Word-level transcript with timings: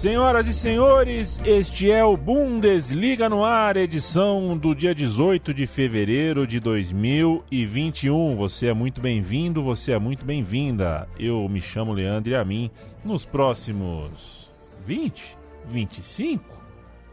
Senhoras 0.00 0.46
e 0.46 0.54
senhores, 0.54 1.38
este 1.44 1.90
é 1.90 2.02
o 2.02 2.16
Bundesliga 2.16 3.28
no 3.28 3.44
ar, 3.44 3.76
edição 3.76 4.56
do 4.56 4.74
dia 4.74 4.94
18 4.94 5.52
de 5.52 5.66
fevereiro 5.66 6.46
de 6.46 6.58
2021. 6.58 8.34
Você 8.34 8.68
é 8.68 8.72
muito 8.72 8.98
bem-vindo, 8.98 9.62
você 9.62 9.92
é 9.92 9.98
muito 9.98 10.24
bem-vinda. 10.24 11.06
Eu 11.18 11.46
me 11.50 11.60
chamo 11.60 11.92
Leandro 11.92 12.32
e 12.32 12.34
a 12.34 12.42
mim, 12.42 12.70
nos 13.04 13.26
próximos 13.26 14.48
20, 14.86 15.36
25, 15.68 16.42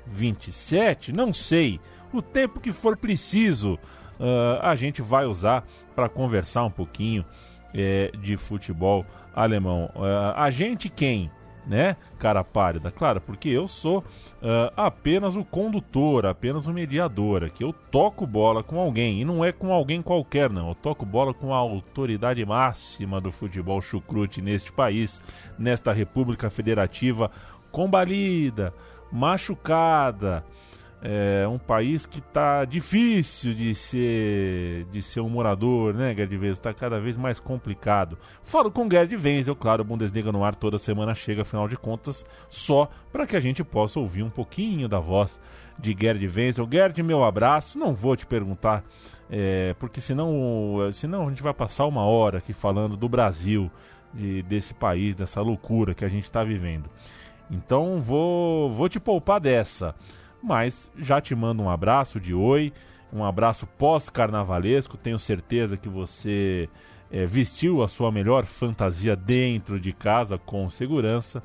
27, 0.05 1.11
não 1.11 1.33
sei, 1.33 1.81
o 2.13 2.21
tempo 2.21 2.61
que 2.61 2.71
for 2.71 2.95
preciso, 2.95 3.73
uh, 4.17 4.61
a 4.61 4.75
gente 4.75 5.01
vai 5.01 5.25
usar 5.25 5.67
para 5.93 6.07
conversar 6.07 6.63
um 6.63 6.71
pouquinho 6.71 7.25
é, 7.73 8.11
de 8.21 8.37
futebol 8.37 9.05
alemão. 9.35 9.91
Uh, 9.93 10.31
a 10.37 10.49
gente 10.49 10.87
quem? 10.87 11.29
Né, 11.67 11.97
cara 12.17 12.43
pálida? 12.43 12.89
Claro, 12.89 13.19
porque 13.21 13.49
eu 13.49 13.67
sou 13.67 13.99
uh, 13.99 14.71
apenas 14.75 15.35
o 15.35 15.43
condutor, 15.43 16.25
apenas 16.25 16.65
o 16.65 16.73
mediador, 16.73 17.43
aqui 17.43 17.63
eu 17.63 17.73
toco 17.91 18.25
bola 18.25 18.63
com 18.63 18.79
alguém, 18.79 19.21
e 19.21 19.25
não 19.25 19.43
é 19.43 19.51
com 19.51 19.71
alguém 19.73 20.01
qualquer, 20.01 20.49
não. 20.49 20.69
Eu 20.69 20.75
toco 20.75 21.05
bola 21.05 21.33
com 21.33 21.53
a 21.53 21.57
autoridade 21.57 22.43
máxima 22.45 23.19
do 23.19 23.31
futebol 23.31 23.81
chucrute 23.81 24.41
neste 24.41 24.71
país, 24.71 25.21
nesta 25.59 25.91
República 25.91 26.49
Federativa 26.49 27.29
combalida, 27.71 28.73
machucada, 29.11 30.43
é 31.01 31.47
um 31.47 31.59
país 31.59 32.07
que 32.07 32.17
está 32.17 32.65
difícil 32.65 33.53
de 33.53 33.75
ser 33.75 34.85
de 34.91 35.01
ser 35.03 35.21
um 35.21 35.29
morador, 35.29 35.93
né, 35.93 36.15
Gerd 36.15 36.33
Wenzel? 36.33 36.51
Está 36.53 36.73
cada 36.73 36.99
vez 36.99 37.15
mais 37.15 37.39
complicado. 37.39 38.17
Falo 38.41 38.71
com 38.71 38.89
Gerd 38.89 39.15
Wenzel, 39.15 39.55
claro, 39.55 39.83
o 39.83 39.85
Bundesliga 39.85 40.31
no 40.31 40.43
ar 40.43 40.55
toda 40.55 40.79
semana 40.79 41.13
chega, 41.13 41.43
afinal 41.43 41.67
de 41.67 41.77
contas, 41.77 42.25
só 42.49 42.89
para 43.11 43.27
que 43.27 43.35
a 43.35 43.39
gente 43.39 43.63
possa 43.63 43.99
ouvir 43.99 44.23
um 44.23 44.29
pouquinho 44.29 44.87
da 44.87 44.99
voz 44.99 45.39
de 45.77 45.95
Gerd 45.99 46.25
Wenzel. 46.27 46.67
Gerd, 46.71 47.03
meu 47.03 47.23
abraço, 47.23 47.77
não 47.77 47.93
vou 47.93 48.15
te 48.15 48.25
perguntar, 48.25 48.83
é, 49.29 49.75
porque 49.79 50.01
senão, 50.01 50.89
senão 50.91 51.27
a 51.27 51.29
gente 51.29 51.43
vai 51.43 51.53
passar 51.53 51.85
uma 51.85 52.05
hora 52.05 52.39
aqui 52.39 52.53
falando 52.53 52.97
do 52.97 53.07
Brasil, 53.07 53.69
de, 54.11 54.41
desse 54.41 54.73
país, 54.73 55.15
dessa 55.15 55.41
loucura 55.41 55.93
que 55.93 56.03
a 56.03 56.09
gente 56.09 56.23
está 56.23 56.43
vivendo. 56.43 56.89
Então 57.51 57.99
vou, 57.99 58.69
vou 58.71 58.89
te 58.89 58.99
poupar 58.99 59.39
dessa 59.39 59.95
mas 60.47 60.89
já 60.97 61.19
te 61.19 61.35
mando 61.35 61.61
um 61.61 61.69
abraço 61.69 62.21
de 62.21 62.33
oi, 62.33 62.71
um 63.11 63.23
abraço 63.23 63.67
pós-carnavalesco. 63.77 64.95
Tenho 64.95 65.19
certeza 65.19 65.75
que 65.75 65.89
você 65.89 66.69
é, 67.11 67.25
vestiu 67.25 67.83
a 67.83 67.87
sua 67.89 68.11
melhor 68.11 68.45
fantasia 68.45 69.13
dentro 69.13 69.77
de 69.77 69.91
casa 69.91 70.37
com 70.37 70.69
segurança. 70.69 71.43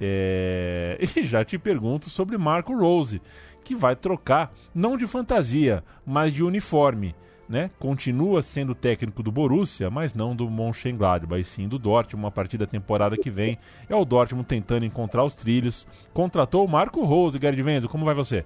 É... 0.00 0.96
E 1.16 1.24
já 1.24 1.44
te 1.44 1.58
pergunto 1.58 2.08
sobre 2.08 2.38
Marco 2.38 2.72
Rose, 2.76 3.20
que 3.64 3.74
vai 3.74 3.96
trocar 3.96 4.52
não 4.72 4.96
de 4.96 5.06
fantasia, 5.06 5.82
mas 6.06 6.32
de 6.32 6.44
uniforme 6.44 7.14
né, 7.48 7.70
continua 7.78 8.42
sendo 8.42 8.74
técnico 8.74 9.22
do 9.22 9.30
Borussia, 9.30 9.88
mas 9.88 10.14
não 10.14 10.34
do 10.34 10.50
Mönchengladbach, 10.50 11.40
e 11.40 11.44
sim 11.44 11.68
do 11.68 11.78
Dortmund, 11.78 12.24
uma 12.24 12.30
partida 12.30 12.66
da 12.66 12.70
temporada 12.70 13.16
que 13.16 13.30
vem. 13.30 13.58
É 13.88 13.94
o 13.94 14.04
Dortmund 14.04 14.46
tentando 14.46 14.84
encontrar 14.84 15.24
os 15.24 15.34
trilhos. 15.34 15.86
Contratou 16.12 16.64
o 16.64 16.68
Marco 16.68 17.04
Rose, 17.04 17.38
Gerd 17.40 17.62
Wenzel, 17.62 17.88
como 17.88 18.04
vai 18.04 18.14
você? 18.14 18.44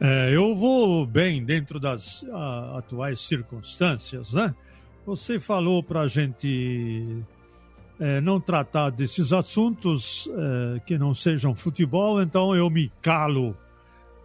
É, 0.00 0.34
eu 0.34 0.56
vou 0.56 1.06
bem 1.06 1.44
dentro 1.44 1.78
das 1.78 2.24
a, 2.32 2.78
atuais 2.78 3.20
circunstâncias, 3.20 4.32
né? 4.32 4.54
Você 5.06 5.38
falou 5.38 5.82
para 5.82 6.00
a 6.00 6.08
gente 6.08 7.22
é, 8.00 8.20
não 8.20 8.40
tratar 8.40 8.90
desses 8.90 9.32
assuntos 9.32 10.28
é, 10.28 10.80
que 10.80 10.96
não 10.98 11.12
sejam 11.12 11.54
futebol, 11.54 12.22
então 12.22 12.54
eu 12.54 12.68
me 12.70 12.90
calo, 13.00 13.56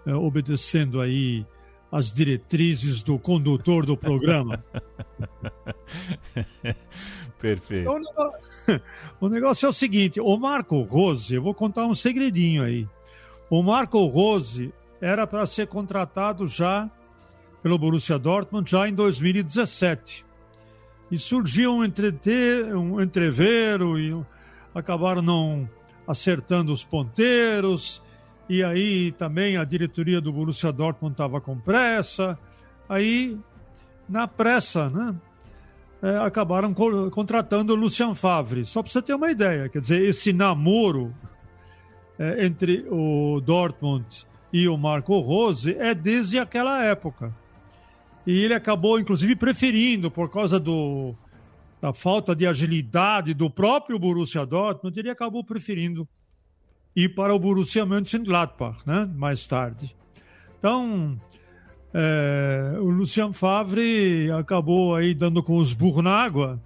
é, 0.06 0.14
obedecendo 0.14 1.02
aí 1.02 1.46
as 1.92 2.12
diretrizes 2.12 3.02
do 3.02 3.18
condutor 3.18 3.86
do 3.86 3.96
programa. 3.96 4.64
Perfeito. 7.40 7.90
O, 7.90 8.00
negócio, 8.00 8.52
o 9.22 9.30
negócio 9.30 9.66
é 9.66 9.70
o 9.70 9.74
seguinte: 9.74 10.20
o 10.20 10.38
Marco 10.38 10.82
Rose, 10.82 11.34
eu 11.34 11.42
vou 11.42 11.54
contar 11.54 11.86
um 11.86 11.94
segredinho 11.94 12.64
aí. 12.64 12.88
O 13.50 13.64
Marco 13.64 14.04
Rose 14.06 14.74
era 15.00 15.26
para 15.26 15.46
ser 15.46 15.68
contratado 15.68 16.48
já 16.48 16.90
pelo 17.62 17.78
Borussia 17.78 18.18
Dortmund 18.18 18.70
já 18.70 18.88
em 18.88 18.94
2017. 18.94 20.26
E 21.10 21.18
surgiu 21.18 21.76
um, 21.76 21.86
entreter, 21.86 22.76
um 22.76 23.02
entrevero 23.02 23.98
e 23.98 24.14
acabaram 24.76 25.22
não 25.22 25.70
acertando 26.06 26.72
os 26.72 26.84
ponteiros 26.84 28.02
e 28.50 28.64
aí 28.64 29.12
também 29.14 29.58
a 29.58 29.64
diretoria 29.64 30.22
do 30.22 30.32
Borussia 30.32 30.72
Dortmund 30.72 31.14
estava 31.14 31.42
com 31.42 31.58
pressa. 31.58 32.38
Aí, 32.88 33.38
na 34.08 34.28
pressa, 34.28 34.90
né, 34.90 35.16
é, 36.02 36.18
acabaram 36.18 36.74
co 36.74 37.12
contratando 37.12 37.74
o 37.74 37.76
Lucian 37.76 38.14
Favre. 38.14 38.66
Só 38.66 38.82
para 38.82 38.92
você 38.92 39.02
ter 39.02 39.14
uma 39.14 39.30
ideia, 39.30 39.68
quer 39.68 39.82
dizer, 39.82 40.02
esse 40.02 40.32
namoro 40.32 41.14
é, 42.18 42.46
entre 42.46 42.86
o 42.90 43.42
Dortmund 43.42 44.26
e 44.54 44.68
o 44.68 44.78
Marco 44.78 45.20
Rose 45.20 45.76
é 45.78 45.94
desde 45.94 46.40
aquela 46.40 46.84
época. 46.84 47.36
E 48.26 48.44
ele 48.44 48.54
acabou, 48.54 49.00
inclusive, 49.00 49.36
preferindo, 49.36 50.12
por 50.12 50.30
causa 50.30 50.60
do, 50.60 51.16
da 51.82 51.94
falta 51.94 52.36
de 52.36 52.48
agilidade 52.48 53.34
do 53.34 53.50
próprio 53.50 54.00
Borussia 54.00 54.46
Dortmund, 54.46 54.98
ele 55.00 55.10
acabou 55.10 55.44
preferindo 55.44 56.08
e 56.98 57.08
para 57.08 57.32
o 57.32 57.38
Borussia 57.38 57.86
Mönchengladbach, 57.86 58.80
né? 58.84 59.08
mais 59.16 59.46
tarde. 59.46 59.96
Então, 60.58 61.16
é, 61.94 62.74
o 62.80 62.90
Lucian 62.90 63.32
Favre 63.34 64.32
acabou 64.32 64.96
aí 64.96 65.14
dando 65.14 65.44
com 65.44 65.58
os 65.58 65.74
burros 65.74 66.04
na 66.04 66.12
água 66.12 66.60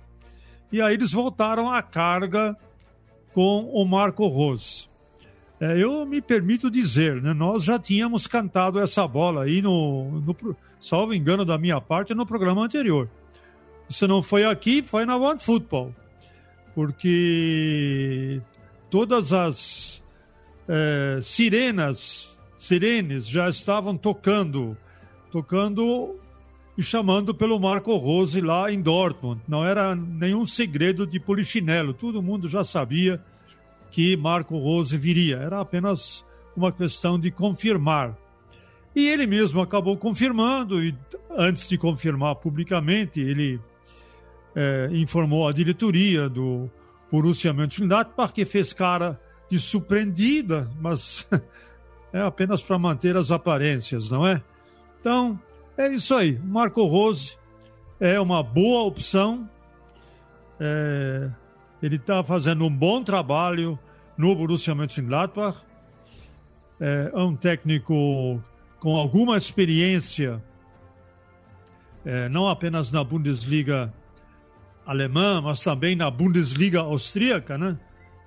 e 0.71 0.81
aí 0.81 0.93
eles 0.93 1.11
voltaram 1.11 1.69
à 1.69 1.83
carga 1.83 2.55
com 3.33 3.69
o 3.73 3.83
Marco 3.83 4.25
Rose. 4.27 4.87
É, 5.59 5.77
eu 5.77 6.05
me 6.05 6.21
permito 6.21 6.71
dizer, 6.71 7.21
né, 7.21 7.33
nós 7.33 7.65
já 7.65 7.77
tínhamos 7.77 8.25
cantado 8.25 8.79
essa 8.79 9.05
bola 9.05 9.43
aí 9.43 9.61
no, 9.61 10.21
no 10.21 10.55
salvo 10.79 11.13
engano 11.13 11.43
da 11.43 11.57
minha 11.57 11.81
parte, 11.81 12.13
no 12.13 12.25
programa 12.25 12.63
anterior. 12.63 13.09
Se 13.89 14.07
não 14.07 14.23
foi 14.23 14.45
aqui, 14.45 14.81
foi 14.81 15.05
na 15.05 15.17
One 15.17 15.41
Football. 15.41 15.93
Porque 16.73 18.41
todas 18.89 19.33
as 19.33 20.00
é, 20.73 21.19
sirenas, 21.21 22.41
sirenes 22.57 23.27
já 23.27 23.49
estavam 23.49 23.97
tocando, 23.97 24.77
tocando 25.29 26.15
e 26.77 26.81
chamando 26.81 27.35
pelo 27.35 27.59
Marco 27.59 27.93
Rose 27.97 28.39
lá 28.39 28.71
em 28.71 28.81
Dortmund. 28.81 29.41
Não 29.49 29.65
era 29.65 29.93
nenhum 29.93 30.45
segredo 30.45 31.05
de 31.05 31.19
polichinelo, 31.19 31.93
todo 31.93 32.21
mundo 32.21 32.47
já 32.47 32.63
sabia 32.63 33.21
que 33.91 34.15
Marco 34.15 34.57
Rose 34.57 34.97
viria, 34.97 35.35
era 35.35 35.59
apenas 35.59 36.25
uma 36.55 36.71
questão 36.71 37.19
de 37.19 37.29
confirmar. 37.29 38.17
E 38.95 39.09
ele 39.09 39.27
mesmo 39.27 39.59
acabou 39.59 39.97
confirmando, 39.97 40.81
e 40.81 40.95
antes 41.31 41.67
de 41.67 41.77
confirmar 41.77 42.35
publicamente, 42.35 43.19
ele 43.19 43.59
é, 44.55 44.89
informou 44.93 45.49
a 45.49 45.51
diretoria 45.51 46.29
do 46.29 46.69
Borussia 47.11 47.51
Mönchengladbach 47.51 48.33
que 48.33 48.45
fez 48.45 48.71
cara 48.71 49.19
de 49.51 49.59
surpreendida, 49.59 50.71
mas 50.79 51.29
é 52.13 52.21
apenas 52.21 52.63
para 52.63 52.79
manter 52.79 53.17
as 53.17 53.31
aparências, 53.31 54.09
não 54.09 54.25
é? 54.25 54.41
Então, 54.97 55.37
é 55.77 55.89
isso 55.89 56.15
aí. 56.15 56.39
Marco 56.39 56.85
Rose 56.85 57.37
é 57.99 58.17
uma 58.17 58.41
boa 58.41 58.83
opção. 58.83 59.49
É, 60.57 61.29
ele 61.83 61.97
está 61.97 62.23
fazendo 62.23 62.63
um 62.65 62.73
bom 62.73 63.03
trabalho 63.03 63.77
no 64.17 64.33
Borussia 64.33 64.73
Mönchengladbach. 64.73 65.57
É, 66.79 67.11
é 67.13 67.19
um 67.19 67.35
técnico 67.35 68.41
com 68.79 68.95
alguma 68.95 69.35
experiência, 69.35 70.41
é, 72.05 72.29
não 72.29 72.47
apenas 72.47 72.89
na 72.89 73.03
Bundesliga 73.03 73.93
alemã, 74.85 75.41
mas 75.41 75.61
também 75.61 75.93
na 75.93 76.09
Bundesliga 76.09 76.79
austríaca, 76.79 77.57
né? 77.57 77.77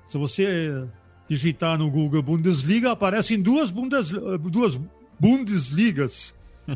Se 0.04 0.18
você 0.18 0.86
digitar 1.28 1.78
no 1.78 1.90
Google 1.90 2.22
Bundesliga, 2.22 2.92
aparecem 2.92 3.40
duas, 3.40 3.70
Bundes, 3.70 4.10
duas 4.50 4.80
Bundesligas. 5.18 6.34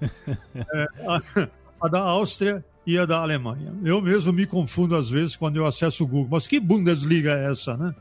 é, 0.00 0.86
a, 1.06 1.48
a, 1.80 1.88
da 1.88 2.00
Áustria 2.00 2.64
e 2.86 2.98
a 2.98 3.04
da 3.06 3.18
Alemanha. 3.18 3.72
Eu 3.84 4.00
mesmo 4.00 4.32
me 4.32 4.46
confundo 4.46 4.96
às 4.96 5.08
vezes 5.08 5.36
quando 5.36 5.56
eu 5.56 5.66
acesso 5.66 6.04
o 6.04 6.06
Google. 6.06 6.28
Mas 6.30 6.46
que 6.46 6.60
Bundesliga 6.60 7.32
é 7.32 7.50
essa, 7.50 7.76
né? 7.76 7.94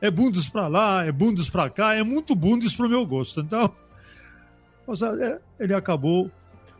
é 0.00 0.10
bundes 0.10 0.48
para 0.48 0.68
lá, 0.68 1.04
é 1.04 1.12
bundes 1.12 1.48
para 1.48 1.70
cá, 1.70 1.94
é 1.94 2.02
muito 2.02 2.34
bundes 2.34 2.74
para 2.74 2.86
o 2.86 2.88
meu 2.88 3.06
gosto. 3.06 3.40
Então, 3.40 3.72
é, 5.20 5.38
ele 5.58 5.74
acabou 5.74 6.30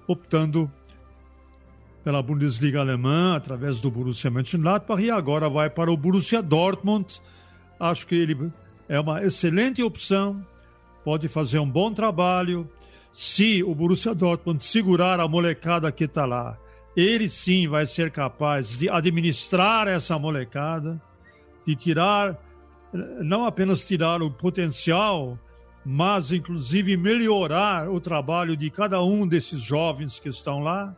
optando 0.07 0.71
pela 2.07 2.23
Bundesliga 2.23 2.79
alemã 2.79 3.35
através 3.35 3.81
do 3.81 3.91
Borussia 3.91 4.31
Mönchengladbach 4.31 5.03
e 5.03 5.11
agora 5.11 5.49
vai 5.49 5.69
para 5.69 5.91
o 5.91 5.97
Borussia 5.97 6.41
Dortmund. 6.41 7.21
Acho 7.81 8.07
que 8.07 8.15
ele 8.15 8.53
é 8.89 9.01
uma 9.01 9.25
excelente 9.25 9.83
opção, 9.83 10.41
pode 11.05 11.27
fazer 11.27 11.59
um 11.59 11.69
bom 11.69 11.93
trabalho. 11.93 12.71
Se 13.11 13.61
o 13.65 13.75
Borussia 13.75 14.15
Dortmund 14.15 14.63
segurar 14.63 15.19
a 15.19 15.27
molecada 15.27 15.91
que 15.91 16.05
está 16.05 16.25
lá, 16.25 16.57
ele 16.97 17.29
sim 17.29 17.67
vai 17.67 17.85
ser 17.85 18.13
capaz 18.13 18.79
de 18.79 18.89
administrar 18.89 19.89
essa 19.89 20.17
molecada, 20.17 21.03
de 21.67 21.75
tirar 21.75 22.41
não 23.21 23.45
apenas 23.45 23.85
tirar 23.85 24.23
o 24.23 24.31
potencial, 24.31 25.37
mas 25.85 26.31
inclusive 26.31 26.97
melhorar 26.97 27.91
o 27.91 28.01
trabalho 28.01 28.57
de 28.57 28.71
cada 28.71 29.03
um 29.03 29.27
desses 29.27 29.61
jovens 29.61 30.21
que 30.21 30.29
estão 30.29 30.61
lá. 30.61 30.95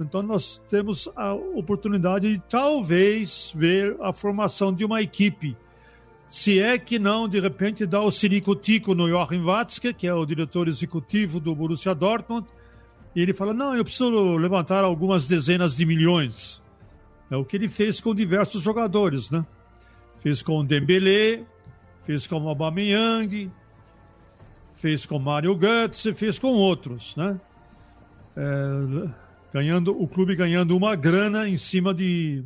Então 0.00 0.22
nós 0.22 0.60
temos 0.70 1.08
a 1.14 1.34
oportunidade 1.34 2.32
de 2.32 2.40
talvez 2.48 3.52
ver 3.54 3.96
a 4.00 4.12
formação 4.12 4.72
de 4.72 4.84
uma 4.84 5.02
equipe. 5.02 5.56
Se 6.26 6.58
é 6.60 6.78
que 6.78 6.98
não, 6.98 7.28
de 7.28 7.38
repente, 7.40 7.84
dá 7.84 8.00
o 8.00 8.10
siricotico 8.10 8.94
no 8.94 9.08
Joachim 9.08 9.42
Watzke, 9.42 9.92
que 9.92 10.06
é 10.06 10.14
o 10.14 10.24
diretor 10.24 10.68
executivo 10.68 11.40
do 11.40 11.54
Borussia 11.54 11.94
Dortmund, 11.94 12.46
e 13.14 13.20
ele 13.20 13.32
fala, 13.32 13.52
não, 13.52 13.76
eu 13.76 13.84
preciso 13.84 14.36
levantar 14.36 14.84
algumas 14.84 15.26
dezenas 15.26 15.76
de 15.76 15.84
milhões. 15.84 16.62
É 17.30 17.36
o 17.36 17.44
que 17.44 17.56
ele 17.56 17.68
fez 17.68 18.00
com 18.00 18.14
diversos 18.14 18.62
jogadores, 18.62 19.30
né? 19.30 19.44
Fez 20.18 20.42
com 20.42 20.60
o 20.60 20.64
Dembélé, 20.64 21.44
fez 22.04 22.26
com 22.26 22.40
o 22.40 22.48
Aubameyang, 22.48 23.50
fez 24.74 25.04
com 25.04 25.18
Mário 25.18 25.54
Götze, 25.56 26.14
fez 26.14 26.38
com 26.38 26.52
outros, 26.52 27.16
né? 27.16 27.40
É, 28.36 29.08
ganhando 29.52 30.00
o 30.00 30.06
clube 30.06 30.36
ganhando 30.36 30.76
uma 30.76 30.94
grana 30.94 31.48
em 31.48 31.56
cima 31.56 31.92
de 31.92 32.44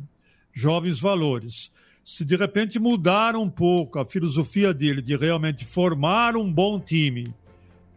jovens 0.53 0.99
valores. 0.99 1.71
Se 2.03 2.23
de 2.23 2.35
repente 2.35 2.79
mudar 2.79 3.35
um 3.35 3.49
pouco 3.49 3.99
a 3.99 4.05
filosofia 4.05 4.73
dele 4.73 5.01
de 5.01 5.15
realmente 5.15 5.65
formar 5.65 6.35
um 6.35 6.51
bom 6.51 6.79
time 6.79 7.33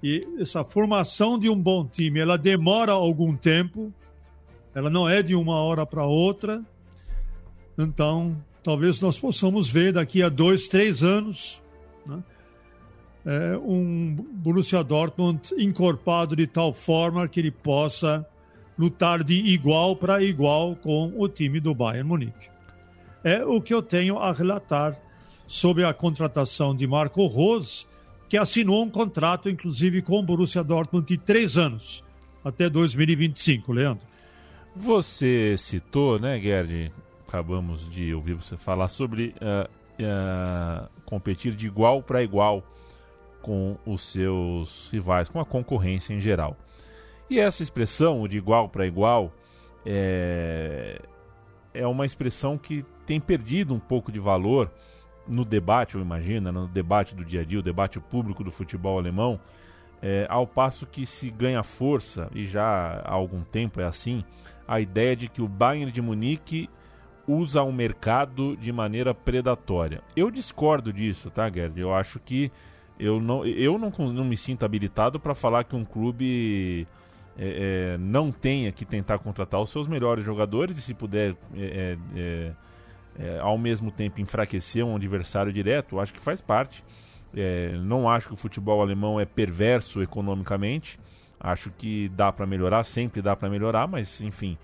e 0.02 0.20
essa 0.38 0.64
formação 0.64 1.38
de 1.38 1.48
um 1.48 1.60
bom 1.60 1.86
time 1.86 2.20
ela 2.20 2.38
demora 2.38 2.92
algum 2.92 3.36
tempo, 3.36 3.92
ela 4.74 4.88
não 4.88 5.08
é 5.08 5.22
de 5.22 5.34
uma 5.34 5.56
hora 5.56 5.84
para 5.84 6.04
outra. 6.04 6.62
Então 7.76 8.36
talvez 8.62 9.00
nós 9.00 9.18
possamos 9.18 9.70
ver 9.70 9.92
daqui 9.92 10.22
a 10.22 10.28
dois, 10.28 10.68
três 10.68 11.02
anos 11.02 11.62
né, 12.06 12.22
é, 13.24 13.56
um 13.58 14.14
Borussia 14.14 14.82
Dortmund 14.82 15.54
encorpado 15.56 16.34
de 16.34 16.46
tal 16.46 16.72
forma 16.72 17.28
que 17.28 17.40
ele 17.40 17.50
possa 17.50 18.26
lutar 18.78 19.24
de 19.24 19.34
igual 19.34 19.96
para 19.96 20.22
igual 20.22 20.76
com 20.76 21.12
o 21.16 21.28
time 21.28 21.58
do 21.58 21.74
Bayern 21.74 22.08
Munique. 22.08 22.48
É 23.24 23.44
o 23.44 23.60
que 23.60 23.74
eu 23.74 23.82
tenho 23.82 24.18
a 24.18 24.32
relatar 24.32 24.96
sobre 25.46 25.84
a 25.84 25.92
contratação 25.92 26.74
de 26.74 26.86
Marco 26.86 27.26
Rose, 27.26 27.86
que 28.28 28.36
assinou 28.36 28.84
um 28.84 28.90
contrato, 28.90 29.48
inclusive, 29.48 30.02
com 30.02 30.20
o 30.20 30.22
Borussia 30.22 30.62
Dortmund 30.62 31.06
de 31.06 31.18
três 31.18 31.58
anos, 31.58 32.04
até 32.44 32.68
2025, 32.68 33.72
Leandro. 33.72 34.04
Você 34.76 35.56
citou, 35.58 36.20
né, 36.20 36.38
Gerd, 36.38 36.92
acabamos 37.26 37.90
de 37.90 38.14
ouvir 38.14 38.34
você 38.34 38.56
falar 38.56 38.88
sobre 38.88 39.34
uh, 39.40 39.68
uh, 40.02 40.88
competir 41.04 41.54
de 41.54 41.66
igual 41.66 42.02
para 42.02 42.22
igual 42.22 42.62
com 43.42 43.76
os 43.86 44.02
seus 44.02 44.88
rivais, 44.92 45.28
com 45.28 45.40
a 45.40 45.44
concorrência 45.44 46.12
em 46.12 46.20
geral. 46.20 46.56
E 47.30 47.38
essa 47.38 47.62
expressão 47.62 48.26
de 48.26 48.38
igual 48.38 48.68
para 48.68 48.86
igual 48.86 49.32
é, 49.84 51.00
é 51.74 51.86
uma 51.86 52.06
expressão 52.06 52.56
que 52.56 52.84
tem 53.06 53.20
perdido 53.20 53.74
um 53.74 53.78
pouco 53.78 54.10
de 54.10 54.18
valor 54.18 54.70
no 55.26 55.44
debate, 55.44 55.94
eu 55.94 56.00
imagino, 56.00 56.50
no 56.50 56.66
debate 56.66 57.14
do 57.14 57.24
dia 57.24 57.42
a 57.42 57.44
dia, 57.44 57.58
o 57.58 57.62
debate 57.62 58.00
público 58.00 58.42
do 58.42 58.50
futebol 58.50 58.98
alemão, 58.98 59.38
é, 60.00 60.26
ao 60.28 60.46
passo 60.46 60.86
que 60.86 61.04
se 61.04 61.28
ganha 61.28 61.62
força, 61.62 62.30
e 62.34 62.46
já 62.46 63.02
há 63.04 63.12
algum 63.12 63.42
tempo 63.42 63.80
é 63.80 63.84
assim, 63.84 64.24
a 64.66 64.80
ideia 64.80 65.14
de 65.14 65.28
que 65.28 65.42
o 65.42 65.48
Bayern 65.48 65.92
de 65.92 66.00
Munique 66.00 66.70
usa 67.26 67.62
o 67.62 67.72
mercado 67.72 68.56
de 68.56 68.72
maneira 68.72 69.12
predatória. 69.12 70.02
Eu 70.16 70.30
discordo 70.30 70.92
disso, 70.92 71.30
tá, 71.30 71.50
Gerd? 71.50 71.78
Eu 71.78 71.94
acho 71.94 72.18
que 72.18 72.50
eu 72.98 73.20
não, 73.20 73.44
eu 73.44 73.78
não, 73.78 73.90
não 74.12 74.24
me 74.24 74.36
sinto 74.36 74.64
habilitado 74.64 75.20
para 75.20 75.34
falar 75.34 75.64
que 75.64 75.76
um 75.76 75.84
clube 75.84 76.86
é, 77.38 77.94
é, 77.94 77.98
não 77.98 78.32
tenha 78.32 78.72
que 78.72 78.84
tentar 78.84 79.18
contratar 79.18 79.60
os 79.60 79.70
seus 79.70 79.86
melhores 79.86 80.24
jogadores 80.24 80.78
e 80.78 80.82
se 80.82 80.92
puder 80.94 81.36
é, 81.54 81.96
é, 82.16 83.38
ao 83.40 83.56
mesmo 83.56 83.90
tempo 83.90 84.20
enfraquecer 84.20 84.84
um 84.84 84.96
adversário 84.96 85.52
direto, 85.52 86.00
acho 86.00 86.12
que 86.12 86.20
faz 86.20 86.40
parte. 86.40 86.84
não 87.84 88.08
acho 88.08 88.28
que 88.28 88.34
o 88.34 88.36
futebol 88.36 88.80
alemão 88.80 89.18
é 89.18 89.24
perverso 89.24 90.02
economicamente. 90.02 90.98
Acho 91.40 91.70
que 91.70 92.08
dá 92.10 92.32
para 92.32 92.46
melhorar, 92.46 92.82
sempre 92.84 93.22
dá 93.22 93.36
para 93.36 93.48
melhorar, 93.48 93.86
mas 93.86 94.20
enfim, 94.20 94.58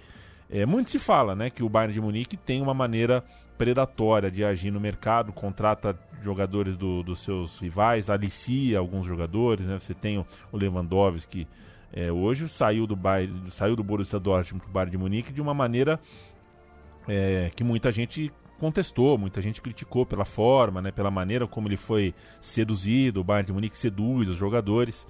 é, 0.51 0.67
muito 0.67 0.91
se 0.91 0.99
fala 0.99 1.35
né, 1.35 1.51
que 1.51 1.63
o 1.63 1.69
Bayern 1.69 1.93
de 1.93 2.01
Munique 2.01 2.37
tem 2.37 2.61
uma 2.61 2.75
maneira 2.75 3.25
predatória 3.57 4.31
de 4.31 4.45
agir 4.45 4.71
no 4.71 4.81
mercado, 4.81 5.33
contrata 5.33 5.99
jogadores 6.23 6.77
do, 6.77 7.03
dos 7.03 7.21
seus 7.21 7.59
rivais, 7.61 8.11
alicia 8.11 8.79
alguns 8.79 9.07
jogadores. 9.07 9.67
Né? 9.67 9.79
Você 9.79 9.95
tem 9.95 10.19
o, 10.19 10.27
Lewandowski, 10.53 11.47
é, 11.97 12.11
hoje 12.11 12.49
saiu 12.49 12.89
do, 12.89 12.97
Bayern, 12.97 13.49
saiu 13.53 13.77
do 13.77 13.85
Borussia 13.85 14.19
Dortmund 14.19 14.65
para 14.65 14.71
o 14.71 14.73
Bayern 14.73 14.91
de 14.91 14.99
Munique 14.99 15.33
de 15.33 15.41
uma 15.41 15.55
maneira 15.55 16.01
é, 17.07 17.53
que 17.55 17.63
muita 17.63 17.93
gente 17.93 18.33
contestou, 18.59 19.17
muita 19.17 19.41
gente 19.41 19.63
criticou 19.63 20.05
pela 20.05 20.25
forma, 20.25 20.83
né, 20.83 20.91
pela 20.91 21.11
maneira 21.11 21.47
como 21.47 21.69
ele 21.69 21.77
foi 21.77 22.13
seduzido. 22.41 23.21
O 23.21 23.25
Bayern 23.25 23.47
de 23.47 23.53
Munique 23.53 23.77
seduz 23.77 24.29
os 24.29 24.37
jogadores. 24.37 25.07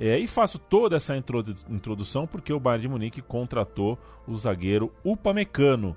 É, 0.00 0.18
e 0.18 0.26
faço 0.26 0.58
toda 0.58 0.96
essa 0.96 1.14
introdu 1.14 1.54
introdução 1.68 2.26
porque 2.26 2.50
o 2.50 2.58
Bayern 2.58 2.82
de 2.82 2.88
Munique 2.88 3.20
contratou 3.20 3.98
o 4.26 4.34
zagueiro 4.38 4.90
Upamecano, 5.04 5.94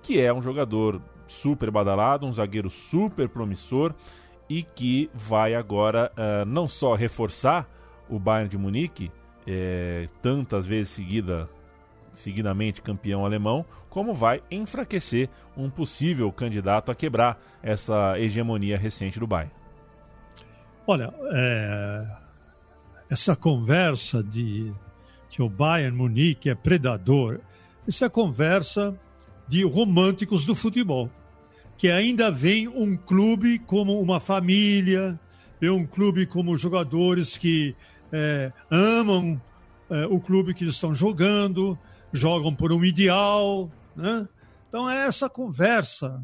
que 0.00 0.20
é 0.20 0.32
um 0.32 0.40
jogador 0.40 1.02
super 1.26 1.72
badalado, 1.72 2.24
um 2.24 2.32
zagueiro 2.32 2.70
super 2.70 3.28
promissor 3.28 3.92
e 4.48 4.62
que 4.62 5.10
vai 5.12 5.56
agora 5.56 6.12
uh, 6.12 6.44
não 6.44 6.68
só 6.68 6.94
reforçar 6.94 7.68
o 8.08 8.18
Bayern 8.18 8.48
de 8.48 8.56
Munique, 8.56 9.10
é, 9.46 10.08
tantas 10.20 10.66
vezes 10.66 10.92
seguida, 10.92 11.48
seguidamente 12.12 12.82
campeão 12.82 13.24
alemão, 13.24 13.64
como 13.88 14.14
vai 14.14 14.42
enfraquecer 14.50 15.28
um 15.56 15.68
possível 15.68 16.30
candidato 16.32 16.90
a 16.90 16.94
quebrar 16.94 17.40
essa 17.62 18.18
hegemonia 18.18 18.78
recente 18.78 19.18
do 19.18 19.26
Bayern. 19.26 19.52
Olha, 20.86 21.12
é, 21.32 22.06
essa 23.10 23.36
conversa 23.36 24.22
de 24.22 24.72
que 25.28 25.42
o 25.42 25.48
Bayern 25.48 25.96
Munique 25.96 26.50
é 26.50 26.54
predador, 26.54 27.40
isso 27.86 28.04
é 28.04 28.08
conversa 28.08 28.98
de 29.46 29.64
românticos 29.64 30.44
do 30.44 30.54
futebol, 30.54 31.10
que 31.76 31.90
ainda 31.90 32.30
vem 32.30 32.68
um 32.68 32.96
clube 32.96 33.58
como 33.58 34.00
uma 34.00 34.20
família, 34.20 35.18
vê 35.60 35.68
um 35.70 35.86
clube 35.86 36.26
como 36.26 36.56
jogadores 36.56 37.36
que 37.36 37.74
é, 38.12 38.52
amam 38.70 39.40
é, 39.90 40.06
o 40.06 40.20
clube 40.20 40.54
que 40.54 40.64
estão 40.64 40.94
jogando, 40.94 41.78
jogam 42.12 42.54
por 42.54 42.72
um 42.72 42.84
ideal. 42.84 43.70
Né? 43.96 44.28
Então, 44.68 44.88
é 44.88 45.06
essa 45.06 45.28
conversa 45.28 46.22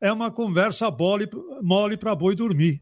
é 0.00 0.12
uma 0.12 0.30
conversa 0.30 0.86
mole 1.62 1.96
para 1.96 2.14
boi 2.14 2.34
dormir. 2.34 2.80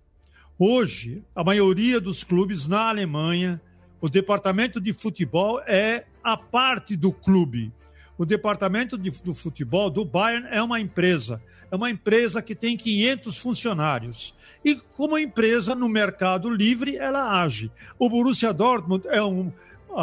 Hoje, 0.59 1.25
a 1.35 1.43
maioria 1.43 2.01
dos 2.01 2.25
clubes 2.25 2.69
na 2.69 2.89
Alemanha, 2.89 3.61
o 4.01 4.09
departamento 4.09 4.81
de 4.81 4.93
futebol 4.93 5.61
é 5.63 6.07
a 6.23 6.37
parte 6.37 6.97
do 6.97 7.13
clube. 7.13 7.73
O 8.19 8.25
departamento 8.25 8.97
de, 8.97 9.11
do 9.11 9.35
futebol 9.35 9.91
do 9.91 10.05
Bayern 10.05 10.49
é 10.51 10.63
uma 10.63 10.81
empresa. 10.81 11.41
É 11.71 11.77
uma 11.77 11.91
empresa 11.91 12.41
que 12.41 12.55
tem 12.55 12.77
500 12.77 13.37
funcionários. 13.37 14.35
E 14.65 14.77
como 14.97 15.19
empresa 15.19 15.75
no 15.75 15.89
mercado 15.89 16.49
livre, 16.49 16.97
ela 16.97 17.43
age. 17.43 17.71
O 17.99 18.09
Borussia 18.09 18.53
Dortmund 18.53 19.07
é 19.09 19.23
um, 19.23 19.53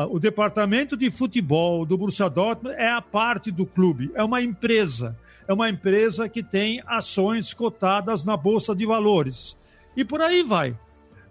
o 0.09 0.19
departamento 0.19 0.97
de 0.97 1.11
futebol 1.11 1.85
do 1.85 1.97
Borussia 1.97 2.29
Dortmund 2.29 2.75
é 2.75 2.89
a 2.89 3.01
parte 3.01 3.51
do 3.51 3.65
clube, 3.65 4.11
é 4.15 4.23
uma 4.23 4.41
empresa. 4.41 5.17
É 5.47 5.53
uma 5.53 5.69
empresa 5.69 6.29
que 6.29 6.41
tem 6.41 6.81
ações 6.85 7.53
cotadas 7.53 8.23
na 8.23 8.37
Bolsa 8.37 8.73
de 8.73 8.85
Valores. 8.85 9.57
E 9.95 10.05
por 10.05 10.21
aí 10.21 10.41
vai. 10.41 10.77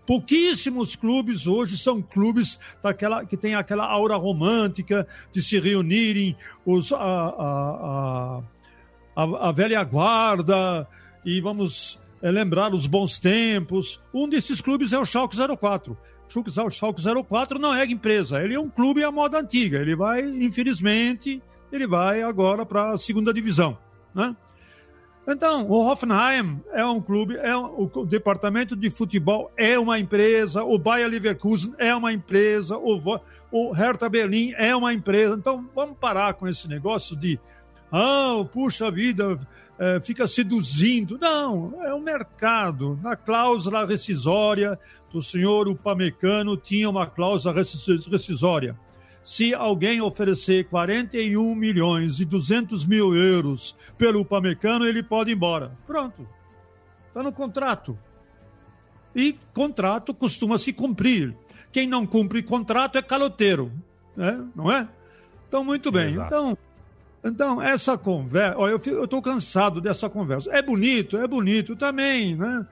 Pouquíssimos 0.07 0.97
clubes 0.97 1.47
hoje 1.47 1.79
são 1.79 2.03
clubes 2.03 2.59
daquela, 2.83 3.25
que 3.25 3.37
têm 3.37 3.55
aquela 3.55 3.87
aura 3.87 4.17
romântica 4.17 5.07
de 5.33 5.43
se 5.43 5.61
reunirem 5.61 6.37
os, 6.67 6.93
a, 6.93 6.97
a, 6.99 8.43
a, 9.15 9.49
a 9.49 9.53
velha 9.53 9.83
guarda 9.85 10.89
e 11.25 11.41
vamos 11.41 12.01
é, 12.21 12.31
lembrar 12.31 12.75
os 12.75 12.87
bons 12.87 13.19
tempos. 13.19 14.01
Um 14.13 14.29
desses 14.29 14.61
clubes 14.61 14.93
é 14.93 14.99
o 14.99 15.05
Schalke 15.05 15.37
04. 15.37 15.97
O 16.35 16.71
Schalke 16.71 17.03
04 17.29 17.59
não 17.59 17.75
é 17.75 17.85
empresa, 17.85 18.43
ele 18.43 18.55
é 18.55 18.61
um 18.61 18.71
clube 18.71 19.05
à 19.05 19.11
moda 19.11 19.39
antiga. 19.39 19.79
Ele 19.79 19.95
vai, 19.95 20.23
infelizmente, 20.23 21.43
ele 21.71 21.87
vai 21.87 22.23
agora 22.23 22.65
para 22.65 22.93
a 22.93 22.99
segunda 22.99 23.33
divisão. 23.33 23.77
Né? 24.15 24.35
Então, 25.27 25.69
o 25.69 25.87
Hoffenheim 25.87 26.61
é 26.73 26.85
um 26.85 27.01
clube, 27.01 27.37
é 27.37 27.57
um, 27.57 27.89
o 27.95 28.05
departamento 28.05 28.75
de 28.75 28.91
futebol 28.91 29.53
é 29.57 29.79
uma 29.79 29.99
empresa, 29.99 30.65
o 30.65 30.77
Bayer 30.77 31.09
Leverkusen 31.09 31.75
é 31.79 31.95
uma 31.95 32.13
empresa, 32.13 32.77
o, 32.77 33.21
o 33.53 33.73
Hertha 33.73 34.09
Berlim 34.09 34.53
é 34.57 34.75
uma 34.75 34.93
empresa. 34.93 35.37
Então, 35.37 35.69
vamos 35.75 35.97
parar 35.99 36.35
com 36.35 36.49
esse 36.49 36.69
negócio 36.69 37.15
de, 37.17 37.39
ah, 37.93 38.45
puxa 38.53 38.91
vida, 38.91 39.39
é, 39.79 40.01
fica 40.01 40.27
seduzindo. 40.27 41.19
Não, 41.19 41.73
é 41.83 41.95
o 41.95 42.01
mercado. 42.01 42.99
Na 43.03 43.15
cláusula 43.15 43.87
rescisória 43.87 44.79
do 45.13 45.21
senhor 45.21 45.69
Upamecano 45.69 46.57
tinha 46.57 46.89
uma 46.91 47.07
cláusula 47.07 47.55
rescisória. 47.55 48.77
Se 49.23 49.55
alguém 49.55 50.01
oferecer 50.01 50.65
41 50.65 51.55
milhões 51.55 52.21
e 52.21 52.25
200 52.25 52.85
mil 52.85 53.15
euros 53.15 53.77
pelo 53.97 54.21
Upamecano, 54.21 54.87
ele 54.87 55.03
pode 55.03 55.31
ir 55.31 55.35
embora. 55.35 55.73
Pronto. 55.87 56.27
Está 57.09 57.23
no 57.23 57.33
contrato. 57.33 57.97
E 59.15 59.37
contrato 59.55 60.13
costuma 60.13 60.59
se 60.59 60.73
cumprir. 60.73 61.37
Quem 61.71 61.87
não 61.87 62.07
cumpre 62.07 62.43
contrato 62.43 62.99
é 62.99 63.03
caloteiro. 63.03 63.71
Né? 64.17 64.45
Não 64.57 64.71
é? 64.71 64.89
Então, 65.47 65.63
muito 65.63 65.93
bem. 65.93 66.09
Exato. 66.09 66.27
Então, 66.27 66.59
então, 67.25 67.63
essa 67.63 67.97
conversa, 67.97 68.59
olha, 68.59 68.73
eu 68.73 69.05
estou 69.05 69.23
cansado 69.23 69.81
dessa 69.81 70.09
conversa. 70.09 70.51
É 70.51 70.61
bonito, 70.61 71.17
é 71.17 71.27
bonito 71.29 71.77
também, 71.77 72.35
né? 72.35 72.67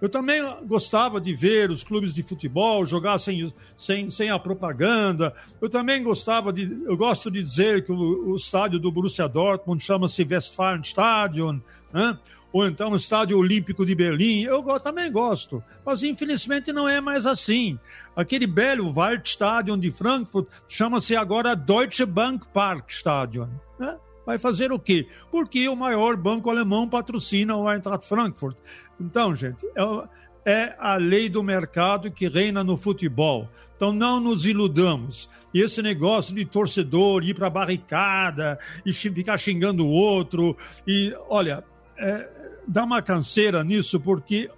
Eu 0.00 0.08
também 0.08 0.42
gostava 0.64 1.20
de 1.20 1.34
ver 1.34 1.70
os 1.70 1.84
clubes 1.84 2.14
de 2.14 2.22
futebol 2.22 2.86
jogar 2.86 3.18
sem, 3.18 3.52
sem, 3.76 4.08
sem 4.08 4.30
a 4.30 4.38
propaganda. 4.38 5.34
Eu 5.60 5.68
também 5.68 6.02
gostava 6.02 6.52
de. 6.52 6.62
Eu 6.86 6.96
gosto 6.96 7.30
de 7.30 7.42
dizer 7.42 7.84
que 7.84 7.92
o, 7.92 8.30
o 8.30 8.36
estádio 8.36 8.78
do 8.78 8.90
Borussia 8.90 9.28
Dortmund 9.28 9.82
chama-se 9.82 10.24
Westfalenstadion, 10.24 11.58
né? 11.92 12.18
ou 12.52 12.66
então 12.66 12.90
o 12.90 12.96
Estádio 12.96 13.38
Olímpico 13.38 13.86
de 13.86 13.94
Berlim. 13.94 14.42
Eu 14.42 14.62
também 14.80 15.10
gosto, 15.10 15.62
mas 15.84 16.02
infelizmente 16.02 16.72
não 16.72 16.88
é 16.88 17.00
mais 17.00 17.26
assim. 17.26 17.78
Aquele 18.14 18.46
belo 18.46 18.92
Waldstadion 18.92 19.78
de 19.78 19.90
Frankfurt 19.90 20.48
chama-se 20.68 21.14
agora 21.14 21.54
Deutsche 21.54 22.04
Bank 22.04 22.46
Park 22.52 22.90
Stadion. 22.90 23.48
Né? 23.78 23.96
Vai 24.26 24.38
fazer 24.38 24.72
o 24.72 24.78
quê? 24.78 25.06
Porque 25.30 25.68
o 25.68 25.76
maior 25.76 26.16
banco 26.16 26.50
alemão 26.50 26.88
patrocina 26.88 27.56
o 27.56 27.70
Eintracht 27.70 28.06
Frankfurt. 28.06 28.56
Então, 29.00 29.34
gente, 29.34 29.66
é, 29.66 30.08
é 30.44 30.76
a 30.78 30.96
lei 30.96 31.28
do 31.28 31.42
mercado 31.42 32.10
que 32.10 32.28
reina 32.28 32.62
no 32.62 32.76
futebol. 32.76 33.48
Então 33.76 33.92
não 33.92 34.20
nos 34.20 34.44
iludamos. 34.44 35.30
E 35.54 35.62
esse 35.62 35.80
negócio 35.80 36.34
de 36.34 36.44
torcedor 36.44 37.24
ir 37.24 37.34
para 37.34 37.46
a 37.46 37.50
barricada 37.50 38.58
e 38.84 38.92
ficar 38.92 39.38
xingando 39.38 39.86
o 39.86 39.90
outro. 39.90 40.54
E 40.86 41.14
olha, 41.28 41.64
é, 41.98 42.60
dá 42.68 42.84
uma 42.84 43.00
canseira 43.00 43.64
nisso, 43.64 43.98
porque 43.98 44.50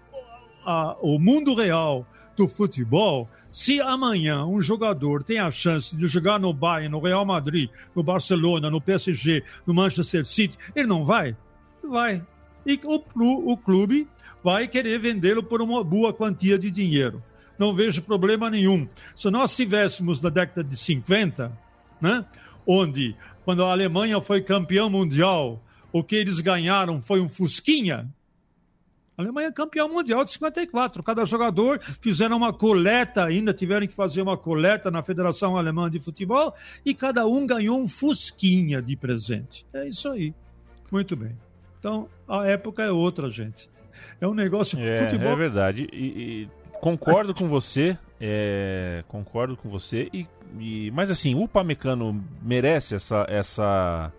a, 0.66 0.96
o 1.00 1.20
mundo 1.20 1.54
real 1.54 2.04
do 2.37 2.49
futebol, 2.49 3.28
se 3.52 3.80
amanhã 3.80 4.44
um 4.44 4.61
jogador 4.61 5.22
tem 5.22 5.38
a 5.38 5.50
chance 5.50 5.96
de 5.96 6.06
jogar 6.08 6.40
no 6.40 6.52
Bayern, 6.52 6.88
no 6.88 7.00
Real 7.00 7.25
Madrid, 7.25 7.70
no 7.94 8.02
Barcelona, 8.02 8.70
no 8.70 8.80
PSG, 8.80 9.44
no 9.66 9.72
Manchester 9.72 10.25
City, 10.25 10.58
ele 10.75 10.88
não 10.88 11.04
vai? 11.04 11.37
Vai. 11.88 12.22
E 12.66 12.80
o, 12.84 13.52
o 13.52 13.56
clube 13.56 14.08
vai 14.42 14.68
querer 14.68 14.99
vendê-lo 14.99 15.42
por 15.42 15.62
uma 15.62 15.82
boa 15.84 16.12
quantia 16.12 16.58
de 16.58 16.70
dinheiro. 16.70 17.22
Não 17.58 17.75
vejo 17.75 18.02
problema 18.02 18.50
nenhum. 18.50 18.88
Se 19.14 19.30
nós 19.30 19.54
tivéssemos 19.54 20.20
na 20.20 20.30
década 20.30 20.64
de 20.64 20.76
50, 20.76 21.52
né, 22.00 22.25
onde, 22.66 23.14
quando 23.44 23.64
a 23.64 23.70
Alemanha 23.70 24.20
foi 24.20 24.40
campeão 24.40 24.90
mundial, 24.90 25.62
o 25.92 26.02
que 26.02 26.16
eles 26.16 26.40
ganharam 26.40 27.00
foi 27.00 27.20
um 27.20 27.28
Fusquinha, 27.28 28.08
a 29.16 29.22
Alemanha 29.22 29.49
é 29.49 29.52
campeão 29.52 29.88
mundial 29.88 30.25
de 30.25 30.30
54. 30.30 31.02
Cada 31.02 31.25
jogador 31.26 31.80
fizeram 32.00 32.37
uma 32.38 32.52
coleta, 32.52 33.25
ainda 33.25 33.52
tiveram 33.52 33.87
que 33.87 33.92
fazer 33.92 34.22
uma 34.22 34.38
coleta 34.38 34.90
na 34.90 35.02
Federação 35.02 35.56
Alemã 35.56 35.90
de 35.90 36.00
Futebol 36.00 36.54
e 36.84 36.94
cada 36.94 37.26
um 37.26 37.46
ganhou 37.46 37.78
um 37.78 37.87
fusquinha 37.87 38.80
de 38.80 38.96
presente. 38.96 39.66
É 39.72 39.87
isso 39.87 40.08
aí. 40.08 40.34
Muito 40.90 41.14
bem. 41.14 41.37
Então, 41.78 42.08
a 42.26 42.46
época 42.46 42.82
é 42.82 42.90
outra, 42.90 43.28
gente. 43.28 43.68
É 44.20 44.26
um 44.26 44.34
negócio. 44.34 44.78
É, 44.78 44.99
futebol... 44.99 45.32
é 45.32 45.37
verdade. 45.37 45.88
E, 45.92 46.06
e 46.06 46.49
concordo 46.80 47.34
com 47.34 47.49
você. 47.49 47.96
É, 48.20 49.04
concordo 49.08 49.56
com 49.56 49.68
você. 49.68 50.08
E, 50.12 50.26
e, 50.58 50.90
mas 50.92 51.11
assim, 51.11 51.34
o 51.34 51.49
Pamecano 51.49 52.22
merece 52.42 52.94
essa, 52.94 53.26
essa 53.28 54.12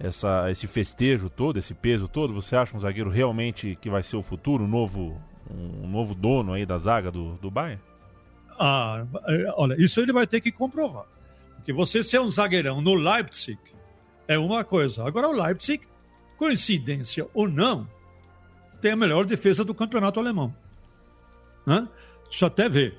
essa, 0.00 0.50
esse 0.50 0.66
festejo 0.66 1.28
todo, 1.28 1.58
esse 1.58 1.74
peso 1.74 2.08
todo? 2.08 2.32
Você 2.32 2.56
acha 2.56 2.74
um 2.74 2.80
zagueiro 2.80 3.10
realmente 3.10 3.76
que 3.80 3.90
vai 3.90 4.02
ser 4.02 4.16
o 4.16 4.22
futuro, 4.22 4.64
um 4.64 4.68
novo, 4.68 5.20
um 5.50 5.86
novo 5.86 6.14
dono 6.14 6.54
aí 6.54 6.64
da 6.64 6.78
zaga 6.78 7.10
do, 7.10 7.34
do 7.34 7.50
Bayern? 7.50 7.80
Ah, 8.58 9.04
olha, 9.56 9.74
isso 9.78 10.00
ele 10.00 10.12
vai 10.12 10.26
ter 10.26 10.40
que 10.40 10.50
comprovar. 10.50 11.04
Porque 11.56 11.72
você 11.72 12.02
ser 12.02 12.20
um 12.20 12.30
zagueirão 12.30 12.80
no 12.80 12.94
Leipzig 12.94 13.58
é 14.26 14.38
uma 14.38 14.64
coisa. 14.64 15.06
Agora 15.06 15.28
o 15.28 15.32
Leipzig, 15.32 15.84
coincidência 16.38 17.26
ou 17.34 17.46
não, 17.46 17.86
tem 18.80 18.92
a 18.92 18.96
melhor 18.96 19.24
defesa 19.24 19.64
do 19.64 19.74
campeonato 19.74 20.18
alemão. 20.18 20.54
Né? 21.66 21.88
Deixa 22.24 22.44
eu 22.44 22.48
até 22.48 22.68
ver. 22.68 22.98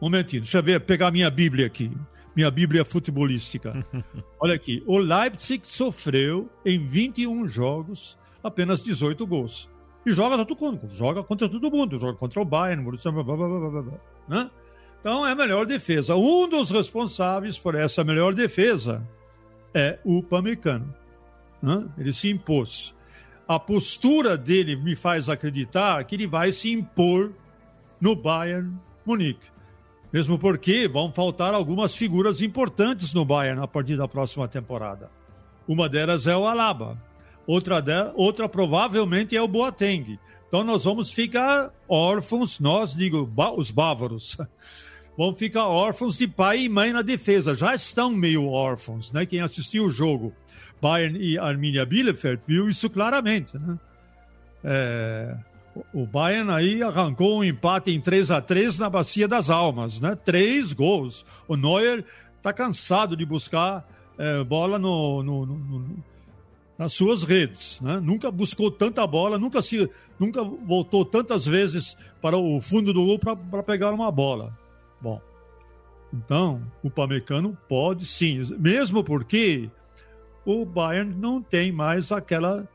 Um 0.00 0.06
momentinho, 0.06 0.42
deixa 0.42 0.58
eu 0.58 0.62
ver, 0.62 0.80
pegar 0.80 1.10
minha 1.10 1.30
Bíblia 1.30 1.66
aqui 1.66 1.90
minha 2.38 2.52
Bíblia 2.52 2.84
futebolística. 2.84 3.84
Olha 4.38 4.54
aqui, 4.54 4.80
o 4.86 4.96
Leipzig 4.96 5.60
sofreu 5.66 6.48
em 6.64 6.78
21 6.86 7.48
jogos 7.48 8.16
apenas 8.44 8.80
18 8.80 9.26
gols. 9.26 9.68
E 10.06 10.12
joga 10.12 10.44
todo 10.44 10.64
mundo, 10.64 10.86
joga 10.86 11.24
contra 11.24 11.48
todo 11.48 11.68
mundo, 11.68 11.98
joga 11.98 12.16
contra 12.16 12.40
o 12.40 12.44
Bayern, 12.44 12.84
blá, 12.84 13.24
blá, 13.24 13.34
blá, 13.34 13.98
né? 14.28 14.50
Então 15.00 15.26
é 15.26 15.32
a 15.32 15.34
melhor 15.34 15.66
defesa. 15.66 16.14
Um 16.14 16.48
dos 16.48 16.70
responsáveis 16.70 17.58
por 17.58 17.74
essa 17.74 18.04
melhor 18.04 18.32
defesa 18.32 19.04
é 19.74 19.98
o 20.04 20.22
Pamecano. 20.22 20.94
Né? 21.60 21.88
Ele 21.98 22.12
se 22.12 22.30
impôs. 22.30 22.94
A 23.48 23.58
postura 23.58 24.36
dele 24.36 24.76
me 24.76 24.94
faz 24.94 25.30
acreditar 25.30 26.04
que 26.04 26.14
ele 26.14 26.26
vai 26.26 26.52
se 26.52 26.70
impor 26.70 27.32
no 27.98 28.14
Bayern 28.14 28.76
Munique. 29.06 29.48
Mesmo 30.12 30.38
porque 30.38 30.86
vão 30.86 31.10
faltar 31.10 31.54
algumas 31.54 31.94
figuras 31.94 32.42
importantes 32.42 33.14
no 33.14 33.24
Bayern 33.24 33.62
a 33.62 33.66
partir 33.66 33.96
da 33.96 34.06
próxima 34.06 34.46
temporada. 34.46 35.10
Uma 35.66 35.88
delas 35.88 36.26
é 36.26 36.36
o 36.36 36.46
Alaba. 36.46 37.02
Outra, 37.46 37.82
outra 38.14 38.48
provavelmente 38.50 39.34
é 39.34 39.40
o 39.40 39.48
Boateng. 39.48 40.18
Então 40.46 40.62
nós 40.62 40.84
vamos 40.84 41.10
ficar 41.10 41.70
órfãos, 41.88 42.60
nós, 42.60 42.94
digo, 42.94 43.30
os 43.56 43.70
bávaros, 43.70 44.36
vamos 45.16 45.38
ficar 45.38 45.66
órfãos 45.66 46.18
de 46.18 46.28
pai 46.28 46.64
e 46.64 46.68
mãe 46.68 46.92
na 46.92 47.00
defesa. 47.00 47.54
Já 47.54 47.74
estão 47.74 48.10
meio 48.10 48.46
órfãos, 48.46 49.10
né? 49.10 49.24
Quem 49.24 49.40
assistiu 49.40 49.86
o 49.86 49.90
jogo 49.90 50.34
Bayern 50.80 51.18
e 51.18 51.38
Arminia 51.38 51.84
Bielefeld 51.84 52.42
viu 52.46 52.68
isso 52.68 52.88
claramente, 52.88 53.56
né? 53.58 53.78
É, 54.64 55.34
o 55.92 56.04
Bayern 56.04 56.50
aí 56.50 56.82
arrancou 56.82 57.38
um 57.38 57.44
empate 57.44 57.90
em 57.90 58.00
3 58.00 58.30
a 58.30 58.40
3 58.40 58.78
na 58.78 58.90
Bacia 58.90 59.28
das 59.28 59.50
Almas, 59.50 60.00
né? 60.00 60.16
Três 60.16 60.72
gols. 60.72 61.24
O 61.46 61.56
Neuer 61.56 62.04
está 62.36 62.52
cansado 62.52 63.16
de 63.16 63.24
buscar 63.24 63.86
é, 64.18 64.42
bola 64.42 64.78
no, 64.78 65.22
no, 65.22 65.46
no, 65.46 65.96
nas 66.76 66.92
suas 66.92 67.22
redes. 67.22 67.80
Né? 67.80 68.00
Nunca 68.00 68.30
buscou 68.30 68.70
tanta 68.70 69.06
bola, 69.06 69.38
nunca, 69.38 69.62
se, 69.62 69.90
nunca 70.18 70.42
voltou 70.42 71.04
tantas 71.04 71.46
vezes 71.46 71.96
para 72.20 72.36
o 72.36 72.60
fundo 72.60 72.92
do 72.92 73.04
gol 73.04 73.18
para 73.18 73.62
pegar 73.62 73.92
uma 73.92 74.10
bola. 74.10 74.56
Bom, 75.00 75.20
então 76.12 76.62
o 76.82 76.90
Pamecano 76.90 77.56
pode 77.68 78.04
sim, 78.06 78.42
mesmo 78.58 79.04
porque 79.04 79.70
o 80.48 80.64
Bayern 80.64 81.14
não 81.14 81.42
tem 81.42 81.70
mais 81.70 82.10
aquela 82.10 82.66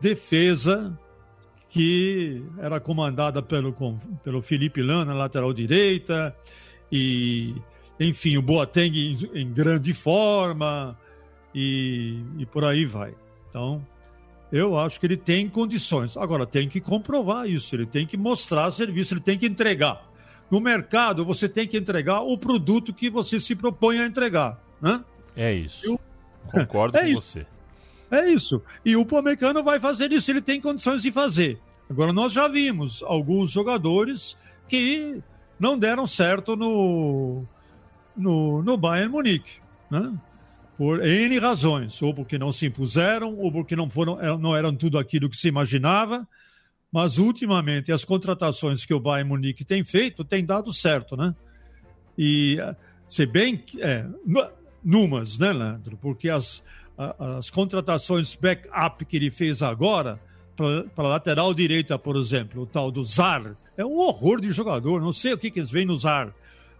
defesa 0.00 0.96
que 1.68 2.42
era 2.58 2.78
comandada 2.78 3.42
pelo, 3.42 3.74
pelo 4.22 4.40
Felipe 4.40 4.80
Lana, 4.80 5.12
lateral 5.12 5.52
direita, 5.52 6.34
e 6.90 7.54
enfim, 7.98 8.36
o 8.36 8.42
Boateng 8.42 8.96
em, 8.96 9.40
em 9.40 9.52
grande 9.52 9.92
forma, 9.92 10.96
e, 11.52 12.22
e 12.38 12.46
por 12.46 12.64
aí 12.64 12.84
vai. 12.84 13.14
Então, 13.50 13.84
eu 14.52 14.78
acho 14.78 15.00
que 15.00 15.06
ele 15.06 15.16
tem 15.16 15.48
condições. 15.48 16.16
Agora, 16.16 16.46
tem 16.46 16.68
que 16.68 16.80
comprovar 16.80 17.48
isso, 17.48 17.74
ele 17.74 17.86
tem 17.86 18.06
que 18.06 18.16
mostrar 18.16 18.70
serviço, 18.70 19.14
ele 19.14 19.20
tem 19.20 19.36
que 19.36 19.46
entregar. 19.46 20.08
No 20.48 20.60
mercado, 20.60 21.24
você 21.24 21.48
tem 21.48 21.66
que 21.66 21.76
entregar 21.76 22.20
o 22.20 22.38
produto 22.38 22.94
que 22.94 23.10
você 23.10 23.40
se 23.40 23.56
propõe 23.56 23.98
a 23.98 24.06
entregar. 24.06 24.62
Né? 24.80 25.04
É 25.36 25.52
isso. 25.52 25.84
Eu... 25.84 26.07
Concordo 26.50 26.96
é 26.98 27.02
com 27.02 27.06
isso. 27.06 27.22
você. 27.22 27.46
É 28.10 28.30
isso. 28.30 28.62
E 28.84 28.96
o 28.96 29.04
Pomecano 29.04 29.62
vai 29.62 29.78
fazer 29.78 30.10
isso, 30.12 30.30
ele 30.30 30.40
tem 30.40 30.60
condições 30.60 31.02
de 31.02 31.12
fazer. 31.12 31.58
Agora, 31.90 32.12
nós 32.12 32.32
já 32.32 32.48
vimos 32.48 33.02
alguns 33.02 33.50
jogadores 33.50 34.36
que 34.68 35.22
não 35.58 35.78
deram 35.78 36.06
certo 36.06 36.56
no, 36.56 37.44
no, 38.16 38.62
no 38.62 38.76
Bayern 38.76 39.10
Munique, 39.10 39.60
né? 39.90 40.12
Por 40.76 41.04
N 41.04 41.38
razões, 41.40 42.00
ou 42.02 42.14
porque 42.14 42.38
não 42.38 42.52
se 42.52 42.66
impuseram, 42.66 43.36
ou 43.36 43.50
porque 43.50 43.74
não, 43.74 43.90
foram, 43.90 44.20
eh, 44.20 44.38
não 44.38 44.54
eram 44.54 44.74
tudo 44.74 44.96
aquilo 44.96 45.28
que 45.28 45.36
se 45.36 45.48
imaginava. 45.48 46.26
Mas, 46.90 47.18
ultimamente, 47.18 47.90
as 47.90 48.04
contratações 48.04 48.86
que 48.86 48.94
o 48.94 49.00
Bayern 49.00 49.28
Munique 49.28 49.64
tem 49.64 49.82
feito 49.82 50.24
têm 50.24 50.44
dado 50.44 50.72
certo, 50.72 51.16
né? 51.16 51.34
E, 52.16 52.58
eh, 52.60 52.76
se 53.08 53.26
bem 53.26 53.64
é, 53.78 54.06
numas, 54.88 55.38
né, 55.38 55.52
Leandro? 55.52 55.98
Porque 56.00 56.30
as, 56.30 56.64
as 57.36 57.50
contratações 57.50 58.34
backup 58.34 59.04
que 59.04 59.16
ele 59.16 59.30
fez 59.30 59.62
agora, 59.62 60.18
para 60.94 61.08
lateral 61.08 61.52
direita, 61.52 61.98
por 61.98 62.16
exemplo, 62.16 62.62
o 62.62 62.66
tal 62.66 62.90
do 62.90 63.02
Zar, 63.04 63.54
é 63.76 63.84
um 63.84 63.98
horror 63.98 64.40
de 64.40 64.50
jogador, 64.50 65.00
não 65.00 65.12
sei 65.12 65.34
o 65.34 65.38
que, 65.38 65.50
que 65.50 65.60
eles 65.60 65.70
veem 65.70 65.86
no 65.86 65.94
Zar. 65.94 66.34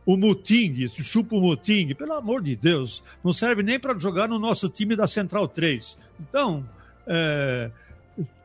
O 0.07 0.17
Muting, 0.17 0.89
chupa 0.89 1.37
o 1.37 1.41
Muting, 1.41 1.95
pelo 1.95 2.15
amor 2.15 2.43
de 2.43 2.57
Deus, 2.57 3.05
não 3.23 3.33
serve 3.33 3.63
nem 3.63 3.79
para 3.79 3.97
jogar 3.99 4.27
no 4.27 4.39
nosso 4.39 4.69
time 4.71 4.97
da 4.97 5.07
Central 5.07 5.47
3. 5.47 5.99
Então, 6.19 6.65
é, 7.07 7.71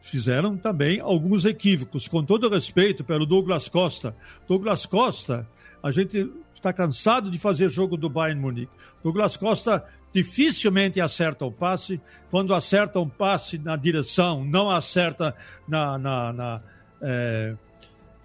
fizeram 0.01 0.57
também 0.57 0.99
alguns 0.99 1.45
equívocos, 1.45 2.07
com 2.07 2.21
todo 2.21 2.49
respeito 2.49 3.01
pelo 3.03 3.25
Douglas 3.25 3.69
Costa. 3.69 4.13
Douglas 4.45 4.85
Costa, 4.85 5.47
a 5.81 5.89
gente 5.89 6.29
está 6.63 6.71
cansado 6.71 7.29
de 7.29 7.37
fazer 7.37 7.69
jogo 7.69 7.97
do 7.97 8.09
Bayern 8.09 8.39
Munique. 8.39 8.71
Douglas 9.03 9.35
Costa 9.35 9.83
dificilmente 10.13 11.01
acerta 11.01 11.45
o 11.45 11.51
passe. 11.51 11.99
Quando 12.31 12.55
acerta 12.55 12.99
um 12.99 13.09
passe 13.09 13.57
na 13.57 13.75
direção, 13.75 14.45
não 14.45 14.69
acerta 14.69 15.35
na, 15.67 15.97
na, 15.97 16.33
na, 16.33 16.61
é, 17.01 17.55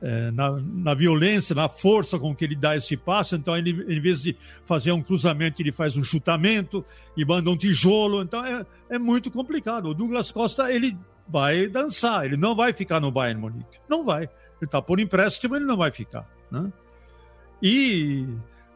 é, 0.01 0.31
na, 0.31 0.53
na, 0.61 0.95
violência, 0.95 1.53
na 1.53 1.69
força 1.69 2.17
com 2.17 2.35
que 2.35 2.45
ele 2.45 2.55
dá 2.55 2.77
esse 2.77 2.97
passe. 2.97 3.35
Então, 3.35 3.57
ele, 3.57 3.71
em 3.93 4.01
vez 4.01 4.23
de 4.23 4.37
fazer 4.65 4.93
um 4.93 5.03
cruzamento, 5.03 5.61
ele 5.61 5.73
faz 5.73 5.97
um 5.97 6.05
chutamento 6.05 6.85
e 7.17 7.25
manda 7.25 7.51
um 7.51 7.57
tijolo. 7.57 8.23
Então, 8.23 8.47
é, 8.47 8.65
é 8.91 8.99
muito 8.99 9.33
complicado. 9.33 9.87
O 9.87 9.95
Douglas 9.95 10.31
Costa, 10.31 10.71
ele 10.71 10.97
vai 11.27 11.67
dançar, 11.67 12.25
ele 12.25 12.37
não 12.37 12.55
vai 12.55 12.73
ficar 12.73 13.01
no 13.01 13.11
Bayern 13.11 13.41
Munique. 13.41 13.81
Não 13.89 14.05
vai. 14.05 14.23
Ele 14.25 14.31
está 14.63 14.81
por 14.81 15.01
empréstimo, 15.01 15.57
ele 15.57 15.65
não 15.65 15.77
vai 15.77 15.91
ficar. 15.91 16.29
Né? 16.51 16.71
E 17.63 18.27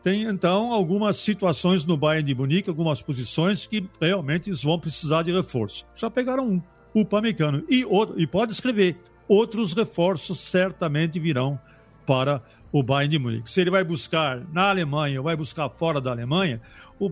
tem 0.02 0.24
então 0.24 0.72
algumas 0.72 1.16
situações 1.16 1.86
no 1.86 1.96
Bayern 1.96 2.26
de 2.26 2.34
Munique, 2.34 2.68
algumas 2.68 3.00
posições 3.00 3.66
que 3.66 3.88
realmente 4.00 4.50
eles 4.50 4.62
vão 4.62 4.78
precisar 4.78 5.22
de 5.22 5.32
reforço. 5.32 5.86
Já 5.94 6.10
pegaram 6.10 6.48
um, 6.48 6.62
o 6.92 7.04
Pamecano. 7.04 7.64
E, 7.68 7.84
outro, 7.84 8.20
e 8.20 8.26
pode 8.26 8.52
escrever, 8.52 8.96
outros 9.28 9.72
reforços 9.72 10.40
certamente 10.40 11.20
virão 11.20 11.58
para 12.04 12.42
o 12.72 12.82
Bayern 12.82 13.12
de 13.12 13.18
Munique. 13.18 13.50
Se 13.50 13.60
ele 13.60 13.70
vai 13.70 13.84
buscar 13.84 14.42
na 14.52 14.70
Alemanha 14.70 15.22
vai 15.22 15.36
buscar 15.36 15.68
fora 15.68 16.00
da 16.00 16.10
Alemanha, 16.10 16.60
o, 16.98 17.10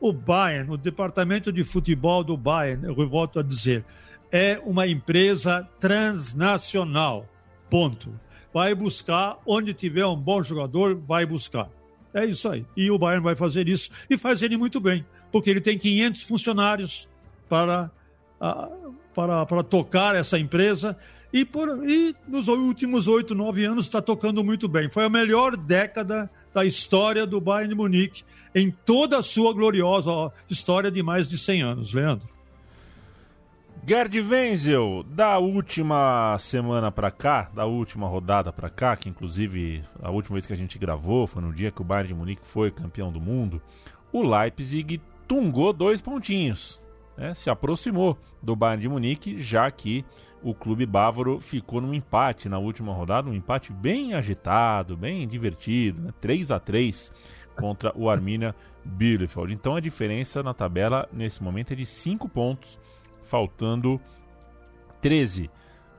o 0.00 0.12
Bayern, 0.12 0.72
o 0.72 0.76
departamento 0.76 1.52
de 1.52 1.64
futebol 1.64 2.24
do 2.24 2.36
Bayern, 2.36 2.86
eu 2.86 3.08
volto 3.08 3.38
a 3.38 3.42
dizer, 3.42 3.84
é 4.30 4.58
uma 4.64 4.86
empresa 4.86 5.68
transnacional. 5.78 7.26
Ponto. 7.68 8.10
Vai 8.56 8.74
buscar 8.74 9.38
onde 9.44 9.74
tiver 9.74 10.06
um 10.06 10.16
bom 10.16 10.42
jogador, 10.42 10.94
vai 10.94 11.26
buscar. 11.26 11.68
É 12.14 12.24
isso 12.24 12.48
aí. 12.48 12.64
E 12.74 12.90
o 12.90 12.96
Bayern 12.96 13.22
vai 13.22 13.36
fazer 13.36 13.68
isso 13.68 13.90
e 14.08 14.16
faz 14.16 14.42
ele 14.42 14.56
muito 14.56 14.80
bem, 14.80 15.04
porque 15.30 15.50
ele 15.50 15.60
tem 15.60 15.76
500 15.76 16.22
funcionários 16.22 17.06
para, 17.50 17.90
para, 19.14 19.44
para 19.44 19.62
tocar 19.62 20.14
essa 20.14 20.38
empresa 20.38 20.96
e, 21.30 21.44
por, 21.44 21.86
e 21.86 22.16
nos 22.26 22.48
últimos 22.48 23.08
oito, 23.08 23.34
nove 23.34 23.62
anos 23.66 23.84
está 23.84 24.00
tocando 24.00 24.42
muito 24.42 24.66
bem. 24.66 24.88
Foi 24.88 25.04
a 25.04 25.10
melhor 25.10 25.54
década 25.54 26.30
da 26.54 26.64
história 26.64 27.26
do 27.26 27.38
Bayern 27.38 27.74
Munique 27.74 28.24
em 28.54 28.70
toda 28.70 29.18
a 29.18 29.22
sua 29.22 29.52
gloriosa 29.52 30.32
história 30.48 30.90
de 30.90 31.02
mais 31.02 31.28
de 31.28 31.36
100 31.36 31.60
anos, 31.60 31.92
Leandro. 31.92 32.35
Gerd 33.88 34.20
Wenzel, 34.20 35.04
da 35.04 35.38
última 35.38 36.36
semana 36.40 36.90
para 36.90 37.08
cá, 37.08 37.48
da 37.54 37.66
última 37.66 38.08
rodada 38.08 38.52
para 38.52 38.68
cá, 38.68 38.96
que 38.96 39.08
inclusive 39.08 39.80
a 40.02 40.10
última 40.10 40.34
vez 40.34 40.44
que 40.44 40.52
a 40.52 40.56
gente 40.56 40.76
gravou 40.76 41.24
foi 41.24 41.40
no 41.40 41.52
dia 41.52 41.70
que 41.70 41.82
o 41.82 41.84
Bayern 41.84 42.08
de 42.08 42.14
Munique 42.14 42.42
foi 42.42 42.72
campeão 42.72 43.12
do 43.12 43.20
mundo, 43.20 43.62
o 44.12 44.24
Leipzig 44.24 45.00
tungou 45.28 45.72
dois 45.72 46.00
pontinhos, 46.00 46.80
né? 47.16 47.32
se 47.32 47.48
aproximou 47.48 48.18
do 48.42 48.56
Bayern 48.56 48.82
de 48.82 48.88
Munique, 48.88 49.40
já 49.40 49.70
que 49.70 50.04
o 50.42 50.52
clube 50.52 50.84
bávaro 50.84 51.38
ficou 51.38 51.80
num 51.80 51.94
empate 51.94 52.48
na 52.48 52.58
última 52.58 52.92
rodada, 52.92 53.30
um 53.30 53.34
empate 53.34 53.72
bem 53.72 54.14
agitado, 54.14 54.96
bem 54.96 55.28
divertido, 55.28 56.02
né? 56.02 56.10
3 56.20 56.50
a 56.50 56.58
3 56.58 57.12
contra 57.54 57.92
o 57.94 58.10
Arminia 58.10 58.52
Bielefeld. 58.84 59.54
Então 59.54 59.76
a 59.76 59.80
diferença 59.80 60.42
na 60.42 60.52
tabela 60.52 61.08
nesse 61.12 61.40
momento 61.40 61.72
é 61.72 61.76
de 61.76 61.86
5 61.86 62.28
pontos 62.28 62.76
faltando 63.26 64.00
13 65.00 65.50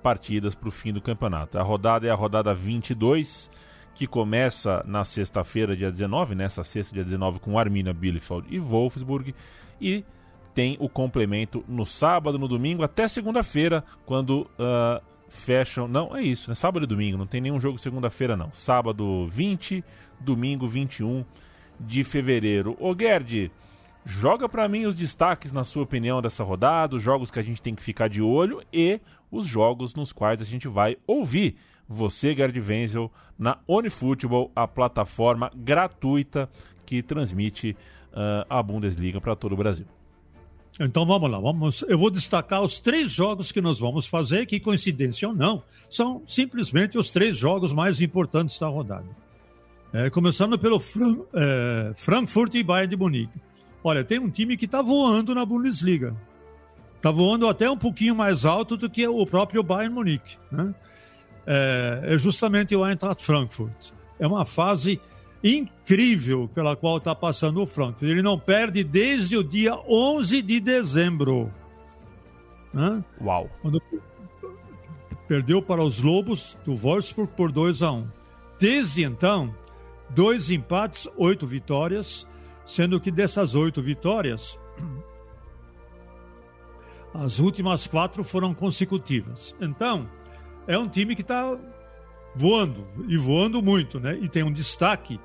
partidas 0.01 0.55
para 0.55 0.69
o 0.69 0.71
fim 0.71 0.93
do 0.93 1.01
campeonato. 1.01 1.59
A 1.59 1.63
rodada 1.63 2.07
é 2.07 2.09
a 2.09 2.15
rodada 2.15 2.53
22, 2.53 3.51
que 3.93 4.07
começa 4.07 4.83
na 4.87 5.03
sexta-feira, 5.03 5.75
dia 5.75 5.91
19, 5.91 6.35
nessa 6.35 6.63
sexta, 6.63 6.93
dia 6.93 7.03
19, 7.03 7.39
com 7.39 7.57
Arminia, 7.59 7.93
Bielefeld 7.93 8.47
e 8.49 8.59
Wolfsburg, 8.59 9.33
e 9.81 10.03
tem 10.53 10.77
o 10.79 10.89
complemento 10.89 11.63
no 11.67 11.85
sábado, 11.85 12.39
no 12.39 12.47
domingo, 12.47 12.83
até 12.83 13.07
segunda-feira, 13.07 13.83
quando 14.05 14.41
uh, 14.41 15.01
fecham. 15.29 15.87
Não, 15.87 16.15
é 16.15 16.23
isso, 16.23 16.49
né? 16.49 16.55
Sábado 16.55 16.83
e 16.83 16.87
domingo, 16.87 17.17
não 17.17 17.27
tem 17.27 17.41
nenhum 17.41 17.59
jogo 17.59 17.77
segunda-feira, 17.77 18.35
não. 18.35 18.51
Sábado 18.53 19.27
20, 19.27 19.83
domingo 20.19 20.67
21 20.67 21.23
de 21.79 22.03
fevereiro. 22.03 22.75
Ô 22.79 22.95
Gerd, 22.97 23.51
Joga 24.09 24.47
para 24.47 24.69
mim 24.69 24.85
os 24.85 24.95
destaques, 24.95 25.51
na 25.51 25.65
sua 25.65 25.83
opinião, 25.83 26.21
dessa 26.21 26.41
rodada, 26.41 26.95
os 26.95 27.03
jogos 27.03 27.29
que 27.29 27.39
a 27.39 27.43
gente 27.43 27.61
tem 27.61 27.75
que 27.75 27.83
ficar 27.83 28.07
de 28.07 28.21
olho 28.21 28.63
e 28.71 29.01
os 29.29 29.45
jogos 29.45 29.93
nos 29.95 30.13
quais 30.13 30.41
a 30.41 30.45
gente 30.45 30.65
vai 30.65 30.95
ouvir 31.05 31.57
você, 31.89 32.33
Gerd 32.33 32.57
Wenzel, 32.57 33.11
na 33.37 33.57
OniFootball, 33.67 34.49
a 34.55 34.65
plataforma 34.65 35.51
gratuita 35.53 36.49
que 36.85 37.03
transmite 37.03 37.75
uh, 38.13 38.45
a 38.49 38.63
Bundesliga 38.63 39.19
para 39.19 39.35
todo 39.35 39.51
o 39.51 39.57
Brasil. 39.57 39.85
Então 40.79 41.05
vamos 41.05 41.29
lá, 41.29 41.37
vamos. 41.37 41.81
Eu 41.81 41.99
vou 41.99 42.09
destacar 42.09 42.61
os 42.61 42.79
três 42.79 43.11
jogos 43.11 43.51
que 43.51 43.59
nós 43.59 43.77
vamos 43.77 44.07
fazer, 44.07 44.45
que 44.45 44.57
coincidência 44.57 45.27
ou 45.27 45.35
não, 45.35 45.61
são 45.89 46.23
simplesmente 46.25 46.97
os 46.97 47.11
três 47.11 47.35
jogos 47.35 47.73
mais 47.73 47.99
importantes 47.99 48.57
da 48.57 48.67
rodada. 48.67 49.05
É, 49.91 50.09
começando 50.09 50.57
pelo 50.57 50.79
Fran, 50.79 51.17
é, 51.33 51.91
Frankfurt 51.93 52.55
e 52.55 52.63
Bayern 52.63 52.89
de 52.89 52.95
Munique. 52.95 53.46
Olha, 53.87 54.03
tem 54.03 54.19
um 54.19 54.29
time 54.29 54.57
que 54.57 54.65
está 54.65 54.81
voando 54.81 55.33
na 55.33 55.45
Bundesliga. 55.45 56.13
Está 56.97 57.09
voando 57.09 57.47
até 57.47 57.71
um 57.71 57.77
pouquinho 57.77 58.13
mais 58.13 58.43
alto 58.43 58.75
do 58.75 58.89
que 58.89 59.07
o 59.07 59.25
próprio 59.25 59.63
Bayern 59.63 59.95
Munique. 59.95 60.37
Né? 60.51 60.75
É, 61.45 62.01
é 62.03 62.17
justamente 62.17 62.75
o 62.75 62.85
Eintracht 62.85 63.23
Frankfurt. 63.23 63.91
É 64.19 64.27
uma 64.27 64.43
fase 64.43 64.99
incrível 65.41 66.49
pela 66.53 66.75
qual 66.75 66.97
está 66.97 67.15
passando 67.15 67.61
o 67.61 67.65
Frankfurt. 67.65 68.11
Ele 68.11 68.21
não 68.21 68.37
perde 68.37 68.83
desde 68.83 69.37
o 69.37 69.43
dia 69.43 69.73
11 69.87 70.41
de 70.41 70.59
dezembro. 70.59 71.49
Né? 72.73 73.01
Uau! 73.21 73.49
Quando 73.61 73.81
perdeu 75.29 75.61
para 75.61 75.81
os 75.81 76.01
Lobos 76.01 76.57
do 76.65 76.75
Wolfsburg 76.75 77.31
por 77.37 77.53
2 77.53 77.81
a 77.83 77.91
1 77.93 78.07
Desde 78.59 79.03
então, 79.03 79.55
dois 80.09 80.51
empates, 80.51 81.07
oito 81.15 81.47
vitórias 81.47 82.27
sendo 82.67 82.99
que 82.99 83.09
dessas 83.09 83.55
oito 83.55 83.81
vitórias, 83.81 84.59
As 87.13 87.39
últimas 87.39 87.87
quatro 87.87 88.23
foram 88.23 88.53
consecutivas. 88.53 89.55
Então, 89.59 90.07
é 90.67 90.77
um 90.77 90.87
time 90.87 91.15
que 91.15 91.23
está 91.23 91.57
voando, 92.35 92.87
e 93.07 93.17
voando 93.17 93.59
muito, 93.59 93.99
né? 93.99 94.15
E 94.21 94.29
tem 94.29 94.43
um 94.43 94.51
destaque 94.51 95.19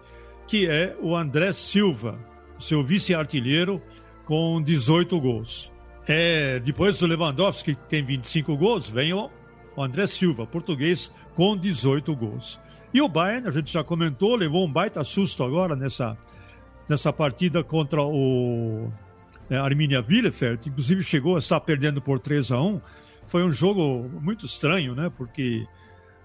que 0.46 0.66
é 0.66 0.96
o 1.00 1.14
André 1.14 1.52
Silva, 1.52 2.18
seu 2.59 2.83
vice-artilheiro, 2.83 3.83
com 4.24 4.62
18 4.62 5.20
gols. 5.20 5.70
É, 6.07 6.59
depois 6.61 6.98
do 6.98 7.07
Lewandowski, 7.07 7.74
que 7.74 7.88
tem 7.88 8.02
25 8.02 8.57
gols, 8.57 8.88
vem 8.88 9.12
o, 9.12 9.31
André 9.76 10.07
Silva, 10.07 10.46
português, 10.46 11.11
com 11.35 11.57
18 11.57 12.14
gols. 12.16 12.59
E 12.92 13.02
o 13.02 13.09
Bayern, 13.09 13.48
a 13.48 13.50
gente 13.50 13.72
já 13.72 13.85
comentou, 13.85 14.35
levou 14.35 14.66
um 14.66 14.72
baita 14.72 15.05
susto 15.05 15.44
agora 15.44 15.76
nessa, 15.76 16.16
nessa 16.88 17.12
partida 17.12 17.62
contra 17.62 18.03
o 18.03 18.90
é, 19.49 19.57
Arminia 19.57 20.03
Bielefeld, 20.03 20.68
inclusive 20.68 21.03
chegou 21.03 21.37
a 21.37 21.38
estar 21.38 21.61
perdendo 21.61 22.01
por 22.01 22.18
3 22.18 22.53
a 22.53 22.61
1 22.61 22.81
Foi 23.27 23.45
um 23.45 23.53
jogo 23.53 24.11
muito 24.21 24.47
estranho, 24.47 24.95
né? 24.95 25.11
Porque 25.16 25.66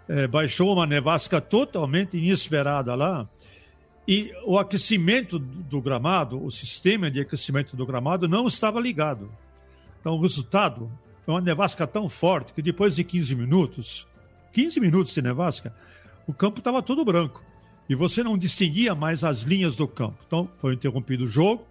é, 0.08 0.28
baixou 0.28 0.74
uma 0.74 0.86
nevasca 0.86 1.42
totalmente 1.42 2.18
inesperada 2.18 2.96
lá. 2.96 3.28
E 4.08 4.32
o 4.46 4.58
aquecimento 4.58 5.38
do 5.38 5.82
gramado, 5.82 6.42
o 6.42 6.50
sistema 6.50 7.12
de 7.12 7.20
aquecimento 7.20 7.76
do 7.76 7.86
gramado 7.86 8.28
não 8.28 8.48
estava 8.48 8.80
ligado. 8.80 9.30
Então 10.00 10.14
o 10.14 10.22
resultado 10.22 10.90
foi 11.26 11.34
uma 11.34 11.42
nevasca 11.42 11.86
tão 11.86 12.08
forte 12.08 12.54
que 12.54 12.62
depois 12.62 12.96
de 12.96 13.04
15 13.04 13.36
minutos, 13.36 14.08
15 14.54 14.80
minutos 14.80 15.14
de 15.14 15.22
nevasca, 15.22 15.76
o 16.26 16.34
campo 16.34 16.60
estava 16.60 16.82
todo 16.82 17.04
branco. 17.04 17.44
E 17.90 17.96
você 17.96 18.24
não 18.24 18.38
distinguia 18.38 18.94
mais 18.94 19.24
as 19.24 19.42
linhas 19.44 19.76
do 19.76 19.88
campo. 19.88 20.18
Então 20.26 20.50
foi 20.58 20.74
interrompido 20.74 21.24
o 21.24 21.28
jogo. 21.28 21.66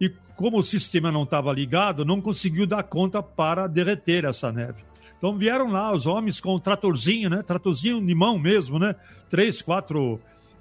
E 0.00 0.08
como 0.36 0.58
o 0.58 0.62
sistema 0.62 1.10
não 1.10 1.24
estava 1.24 1.52
ligado, 1.52 2.04
não 2.04 2.20
conseguiu 2.20 2.66
dar 2.66 2.82
conta 2.82 3.22
para 3.22 3.66
derreter 3.66 4.24
essa 4.24 4.52
neve. 4.52 4.82
Então 5.18 5.36
vieram 5.36 5.70
lá 5.70 5.92
os 5.92 6.06
homens 6.06 6.40
com 6.40 6.54
um 6.54 6.60
tratorzinho, 6.60 7.30
né? 7.30 7.42
Tratorzinho 7.42 8.04
de 8.04 8.14
mão 8.14 8.38
mesmo, 8.38 8.78
né? 8.78 8.94
Três, 9.28 9.62
quatro 9.62 10.20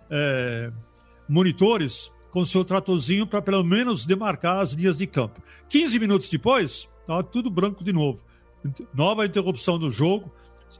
é, 0.09 0.71
monitores 1.27 2.11
com 2.31 2.43
seu 2.43 2.65
tratorzinho 2.65 3.27
para 3.27 3.41
pelo 3.41 3.63
menos 3.63 4.05
demarcar 4.05 4.59
as 4.59 4.73
linhas 4.73 4.97
de 4.97 5.07
campo. 5.07 5.41
15 5.69 5.99
minutos 5.99 6.29
depois, 6.29 6.89
estava 7.01 7.23
tudo 7.23 7.49
branco 7.49 7.83
de 7.83 7.93
novo. 7.93 8.23
Nova 8.93 9.25
interrupção 9.25 9.77
do 9.77 9.89
jogo. 9.89 10.33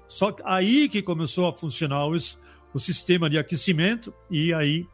Só 0.08 0.36
aí 0.44 0.90
que 0.90 1.02
começou 1.02 1.48
a 1.48 1.54
funcionar 1.54 2.08
os, 2.08 2.38
o 2.76 2.80
sistema 2.80 3.30
de 3.30 3.38
aquecimento 3.38 4.14
e 4.30 4.54
aí 4.54 4.86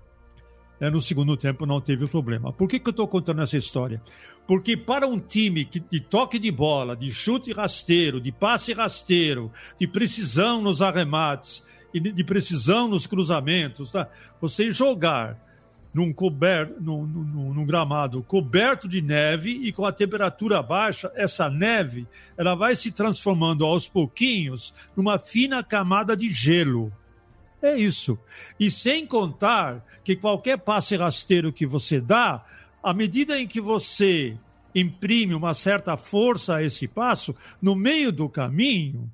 é, 0.80 0.88
no 0.88 1.02
segundo 1.02 1.36
tempo 1.36 1.66
não 1.66 1.82
teve 1.82 2.08
problema. 2.08 2.54
Por 2.54 2.70
que, 2.70 2.80
que 2.80 2.88
eu 2.88 2.92
estou 2.92 3.08
contando 3.08 3.42
essa 3.42 3.58
história? 3.58 4.00
Porque 4.48 4.78
para 4.78 5.08
um 5.08 5.20
time 5.20 5.66
que, 5.66 5.80
de 5.80 6.00
toque 6.00 6.38
de 6.38 6.52
bola, 6.52 6.96
de 6.96 7.12
chute 7.12 7.52
rasteiro, 7.52 8.22
de 8.22 8.32
passe 8.32 8.72
rasteiro, 8.72 9.52
de 9.80 9.88
precisão 9.88 10.62
nos 10.62 10.80
arremates 10.80 11.64
e 11.92 12.00
de 12.00 12.24
precisão 12.24 12.88
nos 12.88 13.08
cruzamentos, 13.08 13.90
tá? 13.90 14.08
você 14.40 14.70
jogar 14.70 15.40
num, 15.92 16.14
coberto, 16.14 16.80
num, 16.80 17.04
num, 17.04 17.52
num, 17.52 17.66
gramado 17.66 18.22
coberto 18.22 18.88
de 18.88 19.02
neve 19.02 19.50
e 19.50 19.72
com 19.72 19.88
a 19.88 19.92
temperatura 19.92 20.62
baixa, 20.62 21.12
essa 21.16 21.50
neve 21.50 22.08
ela 22.38 22.54
vai 22.54 22.76
se 22.76 22.92
transformando 22.92 23.66
aos 23.66 23.90
pouquinhos 23.90 24.72
numa 24.96 25.18
fina 25.18 25.64
camada 25.64 26.16
de 26.16 26.30
gelo. 26.30 26.94
É 27.62 27.78
isso. 27.78 28.18
E 28.60 28.72
sem 28.72 29.06
contar 29.06 29.86
que 30.04 30.16
qualquer 30.16 30.58
passe 30.58 30.96
rasteiro 30.96 31.54
que 31.54 31.66
você 31.66 32.02
dá, 32.02 32.44
à 32.82 32.94
medida 32.94 33.40
em 33.40 33.48
que 33.48 33.62
você 33.62 34.38
imprime 34.74 35.36
uma 35.36 35.54
certa 35.54 35.96
força 35.98 36.56
a 36.56 36.64
esse 36.64 36.88
passo, 36.88 37.36
no 37.62 37.76
meio 37.76 38.12
do 38.12 38.28
caminho, 38.28 39.12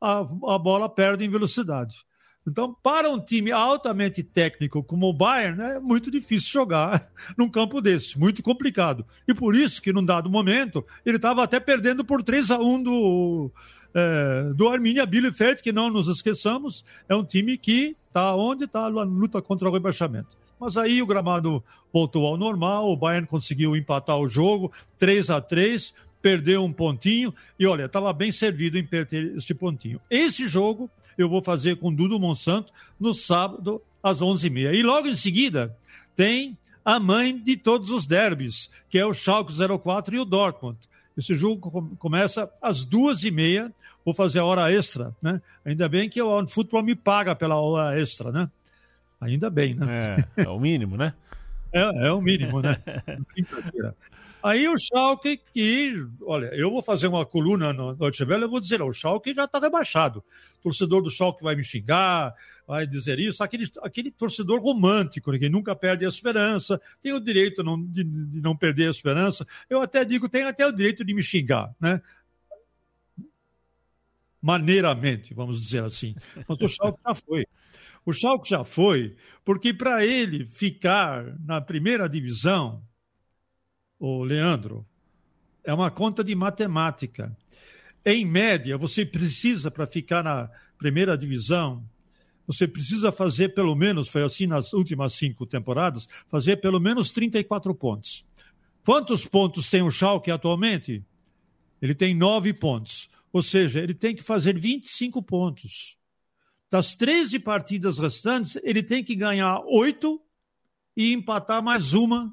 a, 0.00 0.18
a 0.20 0.58
bola 0.58 0.88
perde 0.88 1.24
em 1.24 1.30
velocidade. 1.30 2.04
Então, 2.46 2.74
para 2.82 3.08
um 3.08 3.18
time 3.18 3.52
altamente 3.52 4.22
técnico 4.22 4.82
como 4.82 5.06
o 5.08 5.14
Bayern, 5.14 5.62
é 5.62 5.80
muito 5.80 6.10
difícil 6.10 6.50
jogar 6.52 7.08
num 7.38 7.48
campo 7.48 7.80
desse, 7.80 8.18
muito 8.18 8.42
complicado. 8.42 9.06
E 9.26 9.32
por 9.32 9.54
isso 9.54 9.80
que, 9.80 9.92
num 9.92 10.04
dado 10.04 10.28
momento, 10.28 10.84
ele 11.06 11.16
estava 11.16 11.42
até 11.42 11.58
perdendo 11.58 12.04
por 12.04 12.22
3 12.22 12.50
a 12.50 12.58
1 12.58 12.82
do, 12.82 13.52
é, 13.94 14.52
do 14.54 14.68
Arminia 14.68 15.06
Bielefeld, 15.06 15.62
que 15.62 15.72
não 15.72 15.88
nos 15.88 16.08
esqueçamos, 16.08 16.84
é 17.08 17.14
um 17.14 17.24
time 17.24 17.56
que 17.56 17.96
está 18.08 18.34
onde 18.34 18.64
está 18.64 18.80
a 18.80 18.88
luta 18.88 19.40
contra 19.40 19.68
o 19.68 19.72
rebaixamento. 19.72 20.36
Mas 20.58 20.76
aí 20.76 21.02
o 21.02 21.06
gramado 21.06 21.62
voltou 21.92 22.26
ao 22.26 22.36
normal, 22.36 22.90
o 22.90 22.96
Bayern 22.96 23.26
conseguiu 23.26 23.76
empatar 23.76 24.18
o 24.18 24.26
jogo, 24.26 24.72
3 24.98 25.30
a 25.30 25.40
3 25.40 25.94
perdeu 26.20 26.64
um 26.64 26.72
pontinho 26.72 27.34
e 27.58 27.66
olha, 27.66 27.84
estava 27.84 28.10
bem 28.10 28.32
servido 28.32 28.78
em 28.78 28.84
perder 28.84 29.36
este 29.36 29.52
pontinho. 29.52 30.00
Esse 30.10 30.48
jogo 30.48 30.90
eu 31.18 31.28
vou 31.28 31.42
fazer 31.42 31.76
com 31.76 31.94
Dudu 31.94 32.18
Monsanto 32.18 32.72
no 32.98 33.12
sábado 33.12 33.82
às 34.02 34.20
11h30. 34.20 34.74
E 34.74 34.82
logo 34.82 35.06
em 35.06 35.14
seguida 35.14 35.76
tem 36.16 36.56
a 36.84 36.98
mãe 36.98 37.36
de 37.36 37.56
todos 37.56 37.90
os 37.90 38.06
derbys, 38.06 38.70
que 38.88 38.98
é 38.98 39.04
o 39.04 39.12
Schalke 39.12 39.52
04 39.52 40.16
e 40.16 40.18
o 40.18 40.24
Dortmund. 40.24 40.78
Esse 41.16 41.34
jogo 41.34 41.96
começa 41.98 42.48
às 42.60 42.84
duas 42.84 43.22
e 43.22 43.30
meia. 43.30 43.72
Vou 44.04 44.12
fazer 44.12 44.40
a 44.40 44.44
hora 44.44 44.72
extra, 44.72 45.14
né? 45.22 45.40
Ainda 45.64 45.88
bem 45.88 46.08
que 46.08 46.20
o 46.20 46.46
futebol 46.46 46.82
me 46.82 46.94
paga 46.94 47.34
pela 47.34 47.56
hora 47.56 47.98
extra, 47.98 48.30
né? 48.32 48.50
Ainda 49.20 49.48
bem, 49.48 49.74
né? 49.74 50.24
É, 50.36 50.42
é 50.42 50.48
o 50.48 50.58
mínimo, 50.58 50.96
né? 50.96 51.14
é, 51.72 52.06
é 52.06 52.12
o 52.12 52.20
mínimo, 52.20 52.60
né? 52.60 52.76
Aí 54.44 54.68
o 54.68 54.76
Schalke, 54.76 55.38
que, 55.38 56.06
olha, 56.20 56.48
eu 56.54 56.70
vou 56.70 56.82
fazer 56.82 57.06
uma 57.06 57.24
coluna 57.24 57.72
no 57.72 57.94
Deutsche 57.94 58.24
Welle, 58.24 58.42
eu 58.42 58.50
vou 58.50 58.60
dizer, 58.60 58.82
o 58.82 58.92
Schalke 58.92 59.32
já 59.32 59.46
está 59.46 59.58
rebaixado. 59.58 60.22
O 60.58 60.64
torcedor 60.64 61.02
do 61.02 61.08
Schalke 61.08 61.42
vai 61.42 61.56
me 61.56 61.64
xingar, 61.64 62.34
vai 62.66 62.86
dizer 62.86 63.18
isso. 63.18 63.42
Aquele, 63.42 63.66
aquele 63.82 64.10
torcedor 64.10 64.60
romântico, 64.60 65.32
né, 65.32 65.38
que 65.38 65.48
nunca 65.48 65.74
perde 65.74 66.04
a 66.04 66.08
esperança, 66.08 66.78
tem 67.00 67.14
o 67.14 67.20
direito 67.20 67.62
não, 67.62 67.82
de, 67.82 68.04
de 68.04 68.42
não 68.42 68.54
perder 68.54 68.88
a 68.88 68.90
esperança. 68.90 69.46
Eu 69.70 69.80
até 69.80 70.04
digo, 70.04 70.28
tem 70.28 70.42
até 70.42 70.66
o 70.66 70.72
direito 70.72 71.02
de 71.06 71.14
me 71.14 71.22
xingar, 71.22 71.74
né? 71.80 72.02
Maneiramente, 74.42 75.32
vamos 75.32 75.58
dizer 75.58 75.84
assim. 75.84 76.14
Mas 76.46 76.60
o 76.60 76.68
Schalke 76.68 77.00
já 77.02 77.14
foi. 77.14 77.46
O 78.04 78.12
Schalke 78.12 78.50
já 78.50 78.62
foi, 78.62 79.16
porque 79.42 79.72
para 79.72 80.04
ele 80.04 80.44
ficar 80.44 81.34
na 81.46 81.62
primeira 81.62 82.06
divisão, 82.06 82.82
o 83.98 84.22
Leandro, 84.22 84.86
é 85.62 85.72
uma 85.72 85.90
conta 85.90 86.22
de 86.22 86.34
matemática. 86.34 87.36
Em 88.04 88.24
média, 88.24 88.76
você 88.76 89.04
precisa, 89.04 89.70
para 89.70 89.86
ficar 89.86 90.22
na 90.22 90.50
primeira 90.76 91.16
divisão, 91.16 91.82
você 92.46 92.68
precisa 92.68 93.10
fazer 93.10 93.54
pelo 93.54 93.74
menos, 93.74 94.08
foi 94.08 94.22
assim 94.22 94.46
nas 94.46 94.72
últimas 94.74 95.14
cinco 95.14 95.46
temporadas, 95.46 96.06
fazer 96.28 96.56
pelo 96.56 96.78
menos 96.78 97.12
34 97.12 97.74
pontos. 97.74 98.24
Quantos 98.84 99.26
pontos 99.26 99.70
tem 99.70 99.82
o 99.82 99.90
Schalke 99.90 100.30
atualmente? 100.30 101.02
Ele 101.80 101.94
tem 101.94 102.14
nove 102.14 102.52
pontos. 102.52 103.08
Ou 103.32 103.42
seja, 103.42 103.80
ele 103.80 103.94
tem 103.94 104.14
que 104.14 104.22
fazer 104.22 104.58
25 104.58 105.22
pontos. 105.22 105.96
Das 106.70 106.94
13 106.94 107.38
partidas 107.38 107.98
restantes, 107.98 108.56
ele 108.62 108.82
tem 108.82 109.02
que 109.02 109.14
ganhar 109.14 109.60
oito 109.66 110.20
e 110.96 111.12
empatar 111.12 111.62
mais 111.62 111.94
uma 111.94 112.32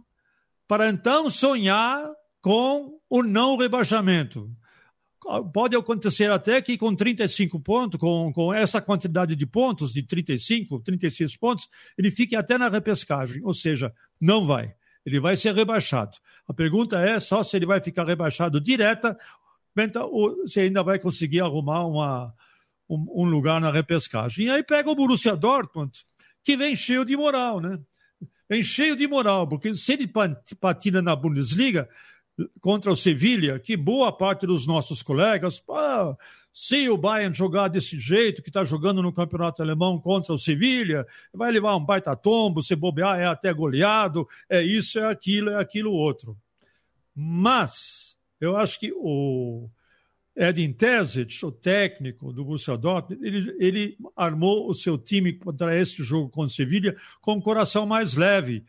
para 0.72 0.90
então 0.90 1.30
sonhar 1.30 2.10
com 2.42 2.98
o 3.10 3.22
não 3.22 3.58
rebaixamento. 3.58 4.50
Pode 5.54 5.76
acontecer 5.76 6.32
até 6.32 6.62
que 6.62 6.78
com 6.78 6.96
35 6.96 7.60
pontos, 7.60 8.00
com, 8.00 8.32
com 8.32 8.54
essa 8.54 8.82
quantidade 8.82 9.36
de 9.36 9.46
pontos, 9.46 9.92
de 9.92 10.02
35, 10.02 10.80
36 10.80 11.36
pontos, 11.36 11.68
ele 11.98 12.10
fique 12.10 12.38
até 12.38 12.58
na 12.58 12.70
repescagem, 12.70 13.44
ou 13.44 13.54
seja, 13.54 13.94
não 14.18 14.46
vai. 14.46 14.74
Ele 15.06 15.20
vai 15.20 15.36
ser 15.36 15.54
rebaixado. 15.54 16.16
A 16.48 16.54
pergunta 16.54 16.98
é 17.02 17.20
só 17.20 17.44
se 17.44 17.58
ele 17.58 17.66
vai 17.66 17.82
ficar 17.82 18.06
rebaixado 18.06 18.62
direta, 18.62 19.18
ou 20.00 20.48
se 20.48 20.62
ainda 20.62 20.82
vai 20.82 21.00
conseguir 21.00 21.42
arrumar 21.42 21.86
uma, 21.86 22.34
um, 22.90 23.24
um 23.24 23.26
lugar 23.26 23.60
na 23.60 23.74
repescagem. 23.74 24.46
E 24.46 24.50
aí 24.50 24.64
pega 24.64 24.90
o 24.90 24.96
Borussia 24.96 25.36
Dortmund, 25.36 25.92
que 26.42 26.56
vem 26.56 26.74
cheio 26.76 27.04
de 27.04 27.18
moral, 27.18 27.60
né? 27.60 27.78
Vem 28.52 28.62
cheio 28.62 28.98
de 28.98 29.08
moral, 29.08 29.48
porque 29.48 29.74
se 29.74 29.94
ele 29.94 30.12
patina 30.60 31.02
na 31.02 31.16
Bundesliga 31.16 31.88
contra 32.60 32.92
o 32.92 32.98
Sevilha, 32.98 33.58
que 33.58 33.78
boa 33.78 34.12
parte 34.12 34.46
dos 34.46 34.68
nossos 34.68 35.02
colegas, 35.02 35.64
ah, 35.70 36.18
se 36.52 36.90
o 36.90 36.98
Bayern 36.98 37.34
jogar 37.34 37.70
desse 37.70 37.98
jeito, 37.98 38.44
que 38.44 38.50
está 38.50 38.62
jogando 38.66 39.02
no 39.02 39.14
campeonato 39.14 39.62
alemão 39.62 39.98
contra 39.98 40.34
o 40.34 40.38
Sevilha, 40.38 41.08
vai 41.34 41.50
levar 41.50 41.78
um 41.78 41.86
baita 41.86 42.14
tombo, 42.14 42.62
se 42.62 42.76
bobear 42.76 43.18
é 43.22 43.26
até 43.26 43.54
goleado, 43.54 44.28
é 44.50 44.62
isso, 44.62 45.00
é 45.00 45.10
aquilo, 45.10 45.52
é 45.52 45.56
aquilo 45.56 45.94
outro. 45.94 46.38
Mas 47.16 48.18
eu 48.38 48.58
acho 48.58 48.78
que 48.78 48.92
o, 48.94 49.70
Edin 50.36 50.72
Terzic, 50.72 51.46
o 51.46 51.52
técnico 51.52 52.32
do 52.32 52.46
Borussia 52.46 52.78
Dortmund, 52.78 53.26
ele, 53.26 53.56
ele 53.60 53.98
armou 54.16 54.70
o 54.70 54.74
seu 54.74 54.98
time 54.98 55.34
para 55.34 55.78
esse 55.78 56.04
jogo 56.04 56.30
com 56.30 56.44
o 56.44 56.50
Sevilha 56.50 56.96
com 57.22 57.34
o 57.34 57.42
coração 57.42 57.86
mais 57.86 58.16
leve, 58.16 58.64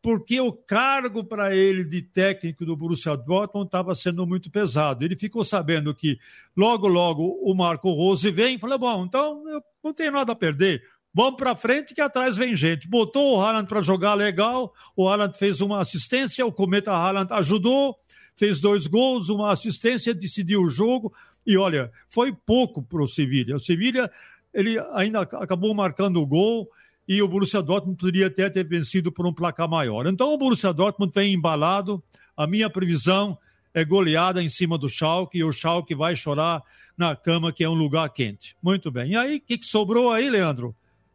porque 0.00 0.40
o 0.40 0.52
cargo 0.52 1.24
para 1.24 1.54
ele 1.54 1.82
de 1.82 2.02
técnico 2.02 2.64
do 2.64 2.76
Borussia 2.76 3.16
Dortmund 3.16 3.66
estava 3.66 3.94
sendo 3.94 4.24
muito 4.26 4.50
pesado. 4.50 5.04
Ele 5.04 5.16
ficou 5.16 5.42
sabendo 5.42 5.92
que 5.94 6.18
logo, 6.56 6.86
logo 6.86 7.38
o 7.42 7.52
Marco 7.52 7.90
Rose 7.92 8.30
vem 8.30 8.54
e 8.54 8.58
falou: 8.58 8.78
bom, 8.78 9.04
então 9.04 9.48
eu 9.48 9.62
não 9.82 9.92
tenho 9.92 10.12
nada 10.12 10.32
a 10.32 10.36
perder. 10.36 10.82
Vamos 11.12 11.36
para 11.36 11.56
frente 11.56 11.94
que 11.94 12.00
atrás 12.00 12.36
vem 12.36 12.54
gente. 12.54 12.86
Botou 12.86 13.36
o 13.36 13.40
Haaland 13.40 13.68
para 13.68 13.82
jogar 13.82 14.14
legal, 14.14 14.72
o 14.94 15.08
Haaland 15.08 15.36
fez 15.36 15.60
uma 15.60 15.80
assistência, 15.80 16.46
o 16.46 16.52
Cometa 16.52 16.92
Haaland 16.92 17.32
ajudou, 17.32 17.96
fez 18.38 18.60
dois 18.60 18.86
gols, 18.86 19.28
uma 19.28 19.50
assistência, 19.50 20.14
decidiu 20.14 20.62
o 20.62 20.68
jogo. 20.68 21.12
E 21.44 21.58
olha, 21.58 21.90
foi 22.08 22.32
pouco 22.32 22.82
para 22.82 23.02
o 23.02 23.08
Sevilha. 23.08 23.56
O 23.56 23.60
Sevilha 23.60 24.10
ele 24.54 24.78
ainda 24.94 25.20
acabou 25.20 25.74
marcando 25.74 26.20
o 26.20 26.26
gol 26.26 26.68
e 27.06 27.20
o 27.20 27.28
Borussia 27.28 27.62
Dortmund 27.62 27.98
poderia 27.98 28.28
até 28.28 28.48
ter 28.48 28.64
vencido 28.64 29.10
por 29.10 29.26
um 29.26 29.32
placar 29.32 29.68
maior. 29.68 30.06
Então 30.06 30.32
o 30.32 30.38
Borussia 30.38 30.72
Dortmund 30.72 31.12
vem 31.14 31.34
embalado. 31.34 32.02
A 32.36 32.46
minha 32.46 32.70
previsão 32.70 33.36
é 33.74 33.84
goleada 33.84 34.42
em 34.42 34.48
cima 34.48 34.78
do 34.78 34.88
Schalke 34.88 35.38
e 35.38 35.44
o 35.44 35.52
Schalke 35.52 35.94
vai 35.94 36.14
chorar 36.14 36.62
na 36.96 37.14
cama, 37.16 37.52
que 37.52 37.64
é 37.64 37.68
um 37.68 37.74
lugar 37.74 38.08
quente. 38.10 38.56
Muito 38.62 38.90
bem. 38.90 39.12
E 39.12 39.16
aí, 39.16 39.36
o 39.36 39.40
que, 39.40 39.58
que 39.58 39.66
sobrou 39.66 40.12
aí, 40.12 40.28
Leandro? 40.28 40.74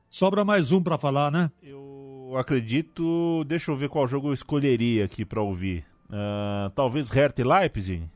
Sobra 0.10 0.46
mais 0.46 0.72
um 0.72 0.82
para 0.82 0.98
falar, 0.98 1.32
né? 1.32 1.52
Eu 1.62 2.34
acredito. 2.38 3.44
Deixa 3.46 3.72
eu 3.72 3.76
ver 3.76 3.90
qual 3.90 4.08
jogo 4.08 4.30
eu 4.30 4.34
escolheria 4.34 5.06
aqui 5.06 5.26
para 5.26 5.42
ouvir. 5.42 5.86
Uh, 6.14 6.70
talvez 6.76 7.10
Hertha 7.10 7.42
e 7.42 7.44
Leipzig? 7.44 8.08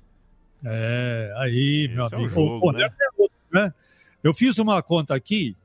É, 0.63 1.33
aí, 1.38 1.86
Esse 1.86 1.95
meu 1.95 2.05
amigo. 2.05 2.21
É 2.21 2.25
um 2.25 2.27
jogo, 2.27 2.71
né? 2.71 2.89
né? 3.51 3.73
Eu 4.23 4.36
fiz 4.36 4.60
uma 4.60 4.83
conta 4.83 5.15
aqui, 5.15 5.55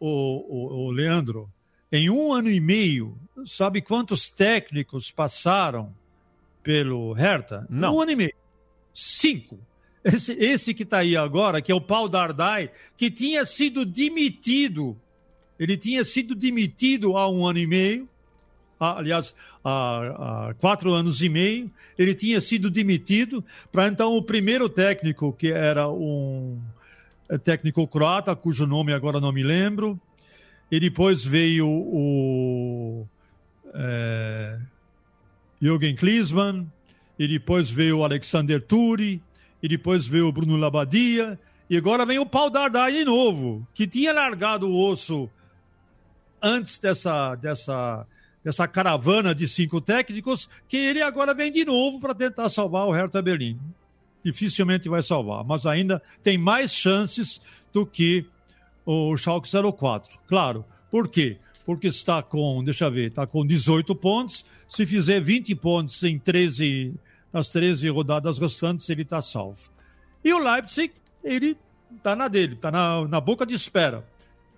o, 0.00 0.08
o, 0.08 0.86
o 0.86 0.90
Leandro. 0.90 1.48
Em 1.92 2.10
um 2.10 2.32
ano 2.32 2.50
e 2.50 2.58
meio, 2.58 3.16
sabe 3.44 3.80
quantos 3.80 4.28
técnicos 4.28 5.12
passaram 5.12 5.94
pelo 6.60 7.12
Hertha? 7.12 7.64
Não. 7.70 7.94
Um 7.94 8.00
ano 8.00 8.10
e 8.10 8.16
meio. 8.16 8.34
Cinco. 8.92 9.56
Esse, 10.02 10.32
esse 10.34 10.74
que 10.74 10.82
está 10.82 10.98
aí 10.98 11.16
agora, 11.16 11.62
que 11.62 11.70
é 11.70 11.74
o 11.74 11.80
Paul 11.80 12.08
Dardai, 12.08 12.70
que 12.96 13.10
tinha 13.10 13.44
sido 13.44 13.84
demitido. 13.84 14.96
Ele 15.58 15.76
tinha 15.76 16.04
sido 16.04 16.34
demitido 16.34 17.16
há 17.16 17.28
um 17.28 17.46
ano 17.46 17.58
e 17.60 17.66
meio. 17.66 18.08
Aliás, 18.78 19.34
há, 19.64 20.48
há 20.50 20.54
quatro 20.54 20.92
anos 20.92 21.22
e 21.22 21.28
meio. 21.28 21.70
Ele 21.98 22.14
tinha 22.14 22.40
sido 22.40 22.70
demitido 22.70 23.44
para 23.72 23.88
então 23.88 24.16
o 24.16 24.22
primeiro 24.22 24.68
técnico, 24.68 25.32
que 25.32 25.50
era 25.50 25.88
um 25.88 26.60
técnico 27.42 27.86
croata, 27.88 28.36
cujo 28.36 28.66
nome 28.66 28.92
agora 28.92 29.20
não 29.20 29.32
me 29.32 29.42
lembro, 29.42 29.98
e 30.70 30.78
depois 30.78 31.24
veio 31.24 31.68
o 31.68 33.06
é, 33.74 34.58
Jürgen 35.60 35.96
Klinsmann, 35.96 36.66
e 37.18 37.26
depois 37.26 37.70
veio 37.70 37.98
o 37.98 38.04
Alexander 38.04 38.60
Turi, 38.60 39.22
e 39.62 39.68
depois 39.68 40.06
veio 40.06 40.28
o 40.28 40.32
Bruno 40.32 40.56
Labadia, 40.56 41.38
e 41.68 41.76
agora 41.76 42.06
vem 42.06 42.18
o 42.18 42.26
Paul 42.26 42.50
Dardai 42.50 42.92
de 42.92 43.04
novo, 43.04 43.66
que 43.74 43.86
tinha 43.86 44.12
largado 44.12 44.68
o 44.68 44.88
osso 44.88 45.28
antes 46.40 46.78
dessa, 46.78 47.34
dessa, 47.34 48.06
dessa 48.46 48.68
caravana 48.68 49.34
de 49.34 49.48
cinco 49.48 49.80
técnicos, 49.80 50.48
que 50.68 50.76
ele 50.76 51.02
agora 51.02 51.34
vem 51.34 51.50
de 51.50 51.64
novo 51.64 51.98
para 51.98 52.14
tentar 52.14 52.48
salvar 52.48 52.86
o 52.86 52.92
Hertha 52.92 53.20
Berlim. 53.20 53.58
Dificilmente 54.24 54.88
vai 54.88 55.02
salvar, 55.02 55.42
mas 55.42 55.66
ainda 55.66 56.00
tem 56.22 56.38
mais 56.38 56.72
chances 56.72 57.40
do 57.72 57.84
que 57.84 58.24
o 58.84 59.16
Schalke 59.16 59.48
04. 59.76 60.16
Claro. 60.28 60.64
Por 60.92 61.08
quê? 61.08 61.38
Porque 61.64 61.88
está 61.88 62.22
com, 62.22 62.62
deixa 62.62 62.84
eu 62.84 62.92
ver, 62.92 63.08
está 63.08 63.26
com 63.26 63.44
18 63.44 63.92
pontos. 63.96 64.46
Se 64.68 64.86
fizer 64.86 65.18
20 65.18 65.52
pontos 65.56 66.00
em 66.04 66.16
13, 66.16 66.94
nas 67.32 67.50
13 67.50 67.88
rodadas 67.88 68.38
restantes, 68.38 68.88
ele 68.88 69.02
está 69.02 69.20
salvo. 69.20 69.58
E 70.24 70.32
o 70.32 70.38
Leipzig, 70.38 70.92
ele 71.24 71.56
está 71.96 72.14
na 72.14 72.28
dele, 72.28 72.54
está 72.54 72.70
na, 72.70 73.08
na 73.08 73.20
boca 73.20 73.44
de 73.44 73.56
espera. 73.56 74.06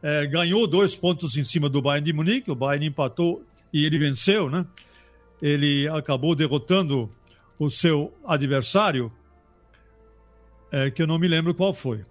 É, 0.02 0.26
ganhou 0.26 0.66
dois 0.66 0.94
pontos 0.94 1.38
em 1.38 1.44
cima 1.44 1.70
do 1.70 1.80
Bayern 1.80 2.04
de 2.04 2.12
Munique, 2.12 2.50
o 2.50 2.54
Bayern 2.54 2.84
empatou 2.84 3.42
e 3.72 3.84
ele 3.84 3.98
venceu, 3.98 4.50
né? 4.50 4.66
Ele 5.40 5.88
acabou 5.88 6.34
derrotando 6.34 7.10
o 7.58 7.68
seu 7.68 8.12
adversário, 8.24 9.12
é, 10.70 10.90
que 10.90 11.02
eu 11.02 11.06
não 11.06 11.18
me 11.18 11.28
lembro 11.28 11.54
qual 11.54 11.72
foi. 11.72 12.02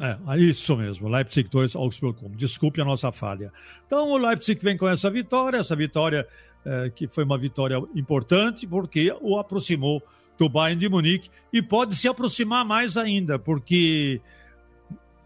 É, 0.00 0.16
isso 0.38 0.76
mesmo, 0.76 1.08
Leipzig 1.08 1.48
2, 1.48 1.74
Augsburg 1.74 2.24
1. 2.24 2.30
Desculpe 2.36 2.80
a 2.80 2.84
nossa 2.84 3.10
falha. 3.10 3.52
Então, 3.86 4.10
o 4.10 4.16
Leipzig 4.16 4.62
vem 4.62 4.76
com 4.76 4.88
essa 4.88 5.10
vitória, 5.10 5.58
essa 5.58 5.74
vitória 5.74 6.26
é, 6.64 6.90
que 6.90 7.08
foi 7.08 7.24
uma 7.24 7.36
vitória 7.36 7.76
importante, 7.94 8.66
porque 8.66 9.12
o 9.20 9.38
aproximou 9.38 10.02
do 10.38 10.48
Bayern 10.48 10.78
de 10.78 10.88
Munique 10.88 11.30
e 11.52 11.60
pode 11.60 11.96
se 11.96 12.06
aproximar 12.06 12.64
mais 12.64 12.96
ainda, 12.96 13.38
porque 13.38 14.20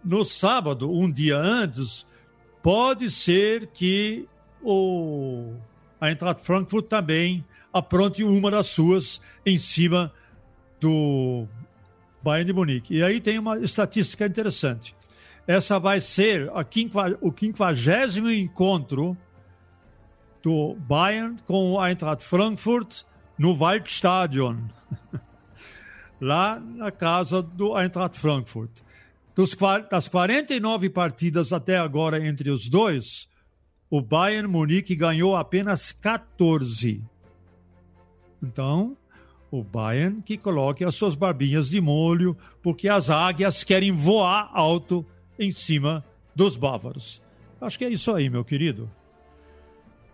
no 0.03 0.25
sábado, 0.25 0.91
um 0.91 1.11
dia 1.11 1.37
antes, 1.37 2.07
pode 2.63 3.11
ser 3.11 3.67
que 3.69 4.27
o 4.62 5.55
Eintracht 6.01 6.42
Frankfurt 6.42 6.87
também 6.87 7.44
apronte 7.72 8.22
uma 8.22 8.51
das 8.51 8.66
suas 8.66 9.20
em 9.46 9.57
cima 9.57 10.12
do 10.81 11.46
Bayern 12.22 12.46
de 12.46 12.53
Munique. 12.53 12.96
E 12.96 13.03
aí 13.03 13.20
tem 13.20 13.38
uma 13.38 13.59
estatística 13.59 14.27
interessante. 14.27 14.94
Essa 15.46 15.79
vai 15.79 16.01
ser 16.01 16.51
a 16.55 16.62
quinqua, 16.62 17.16
o 17.20 17.33
quinquagésimo 17.33 18.31
encontro 18.31 19.16
do 20.42 20.75
Bayern 20.75 21.37
com 21.46 21.72
o 21.72 21.85
Eintracht 21.85 22.25
Frankfurt 22.25 23.03
no 23.38 23.55
Waldstadion, 23.55 24.68
lá 26.20 26.61
na 26.61 26.90
casa 26.90 27.42
do 27.42 27.77
Eintracht 27.77 28.18
Frankfurt. 28.18 28.70
Dos, 29.35 29.57
das 29.90 30.09
49 30.09 30.90
partidas 30.90 31.53
até 31.53 31.79
agora 31.79 32.25
entre 32.25 32.51
os 32.51 32.68
dois, 32.68 33.29
o 33.93 34.01
Bayern 34.01 34.49
Munique 34.49 34.97
ganhou 34.97 35.37
apenas 35.37 35.93
14. 35.93 37.03
Então, 38.43 38.97
o 39.51 39.63
Bayern 39.63 40.23
que 40.23 40.39
coloque 40.39 40.83
as 40.83 40.95
suas 40.95 41.15
barbinhas 41.15 41.69
de 41.69 41.79
molho, 41.79 42.35
porque 42.63 42.89
as 42.89 43.11
águias 43.11 43.63
querem 43.63 43.93
voar 43.93 44.49
alto 44.55 45.05
em 45.39 45.51
cima 45.51 46.03
dos 46.35 46.57
bávaros. 46.57 47.21
Acho 47.61 47.79
que 47.79 47.85
é 47.85 47.91
isso 47.91 48.11
aí, 48.15 48.31
meu 48.31 48.43
querido. 48.43 48.91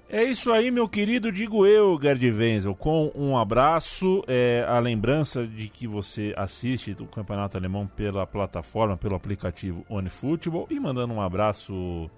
É 0.09 0.25
isso 0.25 0.51
aí, 0.51 0.73
meu 0.73 0.89
querido, 0.89 1.31
digo 1.31 1.65
eu, 1.65 1.97
Gerd 2.03 2.33
Wenzel, 2.33 2.75
com 2.75 3.13
um 3.15 3.39
abraço, 3.39 4.25
é, 4.27 4.67
a 4.67 4.81
lembrança 4.81 5.47
de 5.47 5.69
que 5.69 5.87
você 5.87 6.35
assiste 6.37 6.97
o 6.99 7.07
Campeonato 7.07 7.57
Alemão 7.57 7.87
pela 7.87 8.27
plataforma, 8.27 8.97
pelo 8.97 9.15
aplicativo 9.15 9.85
OneFootball, 9.89 10.67
e 10.69 10.81
mandando 10.81 11.15
um 11.15 11.21
abraço 11.21 12.11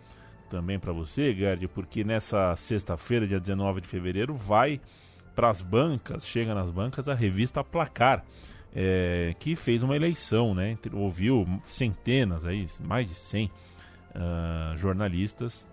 também 0.50 0.78
para 0.78 0.92
você, 0.92 1.32
Gerd, 1.32 1.68
porque 1.68 2.02
nessa 2.02 2.54
sexta-feira, 2.56 3.26
dia 3.26 3.38
19 3.40 3.80
de 3.80 3.88
fevereiro, 3.88 4.34
vai 4.34 4.80
para 5.34 5.48
as 5.48 5.62
bancas, 5.62 6.26
chega 6.26 6.52
nas 6.52 6.70
bancas 6.70 7.08
a 7.08 7.14
revista 7.14 7.62
Placar, 7.62 8.24
é, 8.74 9.34
que 9.38 9.56
fez 9.56 9.82
uma 9.82 9.96
eleição, 9.96 10.54
né? 10.54 10.76
Ouviu 10.92 11.46
centenas, 11.64 12.44
aí, 12.44 12.66
mais 12.80 13.08
de 13.08 13.14
100 13.14 13.46
uh, 13.46 13.50
ah, 14.14 14.74
jornalistas 14.76 15.64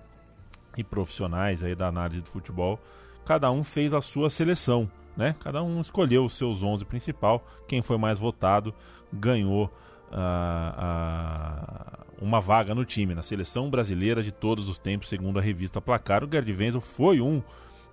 e 0.77 0.83
profissionais 0.83 1.63
aí 1.63 1.75
da 1.75 1.87
análise 1.87 2.21
do 2.21 2.29
futebol. 2.29 2.79
Cada 3.25 3.51
um 3.51 3.63
fez 3.63 3.93
a 3.93 4.01
sua 4.01 4.29
seleção, 4.29 4.89
né? 5.15 5.35
Cada 5.39 5.61
um 5.61 5.81
escolheu 5.81 6.25
os 6.25 6.37
seus 6.37 6.63
11 6.63 6.85
principal. 6.85 7.45
Quem 7.67 7.81
foi 7.81 7.97
mais 7.97 8.17
votado 8.17 8.73
ganhou 9.11 9.71
uma 12.21 12.39
vaga 12.39 12.73
no 12.73 12.85
time, 12.85 13.13
na 13.13 13.23
seleção 13.23 13.69
brasileira 13.69 14.23
de 14.23 14.31
todos 14.31 14.69
os 14.69 14.79
tempos, 14.79 15.09
segundo 15.09 15.39
a 15.39 15.41
revista 15.41 15.81
Placar. 15.81 16.23
O 16.23 16.29
Gerd 16.31 16.51
Wenzel 16.51 16.81
foi 16.81 17.21
um 17.21 17.41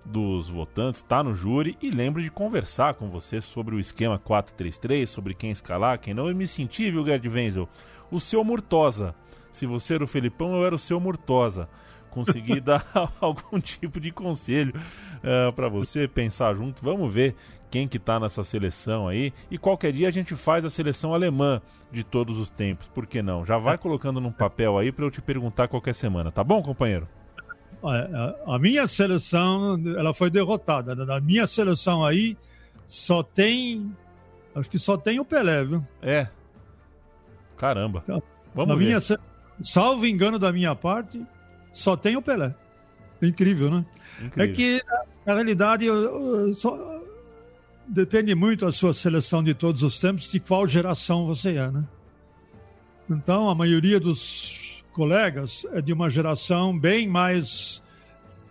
dos 0.05 0.47
votantes, 0.47 1.01
está 1.01 1.23
no 1.23 1.33
júri 1.33 1.77
e 1.81 1.89
lembro 1.89 2.21
de 2.21 2.29
conversar 2.29 2.93
com 2.93 3.09
você 3.09 3.41
sobre 3.41 3.75
o 3.75 3.79
esquema 3.79 4.19
4-3-3, 4.19 5.07
sobre 5.07 5.33
quem 5.33 5.51
escalar, 5.51 5.99
quem 5.99 6.13
não. 6.13 6.29
Eu 6.29 6.35
me 6.35 6.47
senti, 6.47 6.91
viu, 6.91 7.05
Gerd 7.05 7.27
Wenzel, 7.27 7.67
o 8.11 8.19
seu 8.19 8.43
Murtosa. 8.43 9.15
Se 9.51 9.65
você 9.65 9.95
era 9.95 10.03
o 10.03 10.07
Felipão, 10.07 10.55
eu 10.55 10.65
era 10.65 10.75
o 10.75 10.79
seu 10.79 10.99
Murtosa. 10.99 11.67
Consegui 12.11 12.59
dar 12.61 12.85
algum 13.19 13.59
tipo 13.59 13.99
de 13.99 14.11
conselho 14.11 14.73
uh, 14.75 15.49
eh, 15.49 15.51
para 15.53 15.69
você 15.69 16.07
pensar 16.07 16.53
junto. 16.55 16.83
Vamos 16.83 17.13
ver 17.13 17.35
quem 17.75 17.89
que 17.89 17.99
tá 17.99 18.17
nessa 18.17 18.41
seleção 18.41 19.05
aí. 19.05 19.33
E 19.51 19.57
qualquer 19.57 19.91
dia 19.91 20.07
a 20.07 20.11
gente 20.11 20.33
faz 20.33 20.63
a 20.63 20.69
seleção 20.69 21.13
alemã 21.13 21.61
de 21.91 22.05
todos 22.05 22.39
os 22.39 22.49
tempos. 22.49 22.87
Por 22.87 23.05
que 23.05 23.21
não? 23.21 23.45
Já 23.45 23.57
vai 23.57 23.77
colocando 23.77 24.21
num 24.21 24.31
papel 24.31 24.77
aí 24.77 24.93
para 24.93 25.03
eu 25.03 25.11
te 25.11 25.21
perguntar 25.21 25.67
qualquer 25.67 25.93
semana. 25.93 26.31
Tá 26.31 26.41
bom, 26.41 26.63
companheiro? 26.63 27.05
a, 28.47 28.57
minha 28.57 28.87
seleção 28.87 29.77
ela 29.97 30.13
foi 30.13 30.29
derrotada. 30.29 30.95
Na 30.95 31.19
minha 31.19 31.45
seleção 31.45 32.05
aí 32.05 32.37
só 32.87 33.21
tem. 33.21 33.93
Acho 34.55 34.69
que 34.69 34.79
só 34.79 34.95
tem 34.95 35.19
o 35.19 35.25
Pelé, 35.25 35.65
viu? 35.65 35.85
É. 36.01 36.29
Caramba. 37.57 38.05
Vamos 38.53 38.69
na 38.69 38.75
ver. 38.75 38.85
Minha, 38.85 38.99
salvo 39.61 40.05
engano 40.05 40.39
da 40.39 40.49
minha 40.49 40.73
parte, 40.75 41.21
só 41.73 41.97
tem 41.97 42.15
o 42.15 42.21
Pelé. 42.21 42.55
incrível, 43.21 43.69
né? 43.69 43.85
Incrível. 44.21 44.49
É 44.49 44.55
que, 44.55 44.81
na 45.25 45.33
realidade, 45.33 45.87
só, 46.53 46.94
depende 47.87 48.33
muito 48.35 48.65
a 48.65 48.71
sua 48.71 48.93
seleção 48.93 49.43
de 49.43 49.53
todos 49.53 49.83
os 49.83 49.99
tempos, 49.99 50.29
de 50.31 50.39
qual 50.39 50.67
geração 50.67 51.25
você 51.25 51.51
é, 51.51 51.71
né? 51.71 51.83
Então, 53.09 53.49
a 53.49 53.55
maioria 53.55 53.99
dos 53.99 54.83
colegas 54.91 55.65
é 55.73 55.81
de 55.81 55.93
uma 55.93 56.09
geração 56.09 56.77
bem 56.77 57.07
mais 57.07 57.83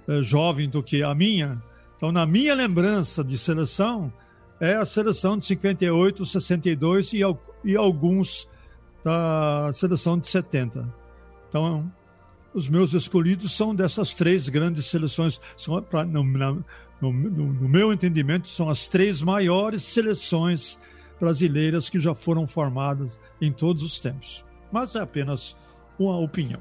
é, 0.07 0.23
jovem 0.23 0.69
do 0.69 0.83
que 0.83 1.03
a 1.03 1.15
minha. 1.15 1.61
Então, 1.97 2.13
na 2.13 2.25
minha 2.25 2.55
lembrança 2.55 3.25
de 3.25 3.37
seleção, 3.37 4.13
é 4.61 4.77
a 4.77 4.85
seleção 4.85 5.37
de 5.37 5.45
58, 5.45 6.25
62 6.25 7.13
e, 7.15 7.21
e 7.65 7.77
alguns 7.77 8.49
da 9.03 9.71
seleção 9.73 10.19
de 10.19 10.29
70. 10.29 10.89
Então, 11.49 11.91
os 12.55 12.69
meus 12.69 12.95
escolhidos 12.95 13.53
são 13.53 13.75
dessas 13.75 14.15
três 14.15 14.49
grandes 14.49 14.87
seleções. 14.87 15.41
São, 15.57 15.83
pra, 15.83 16.05
no, 16.05 16.65
no, 17.01 17.13
no, 17.13 17.53
no, 17.53 17.69
meu 17.69 17.93
entendimento, 17.93 18.49
são 18.49 18.71
as 18.71 18.89
três 18.89 19.23
maiores 19.23 19.83
seleções 19.83 20.79
brasileiras 21.21 21.89
que 21.89 21.99
já 21.99 22.15
foram 22.15 22.47
formadas 22.47 23.21
em 23.41 23.53
todos 23.53 23.83
os 23.83 24.01
tempos. 24.01 24.45
Mas 24.71 24.95
é 24.95 25.01
apenas 25.01 25.57
uma 25.99 26.19
opinião. 26.19 26.61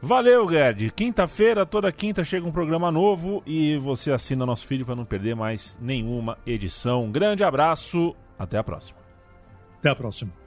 Valeu, 0.00 0.48
Gerd. 0.50 0.90
Quinta-feira, 0.90 1.64
toda 1.64 1.92
quinta 1.92 2.24
chega 2.24 2.46
um 2.46 2.50
programa 2.50 2.90
novo 2.90 3.40
e 3.46 3.76
você 3.76 4.10
assina 4.10 4.44
nosso 4.44 4.66
feed 4.66 4.84
para 4.84 4.96
não 4.96 5.04
perder 5.04 5.36
mais 5.36 5.78
nenhuma 5.80 6.36
edição. 6.44 7.04
Um 7.04 7.12
grande 7.12 7.44
abraço, 7.44 8.14
até 8.36 8.58
a 8.58 8.64
próxima. 8.64 8.98
Até 9.78 9.90
a 9.90 9.94
próxima. 9.94 10.41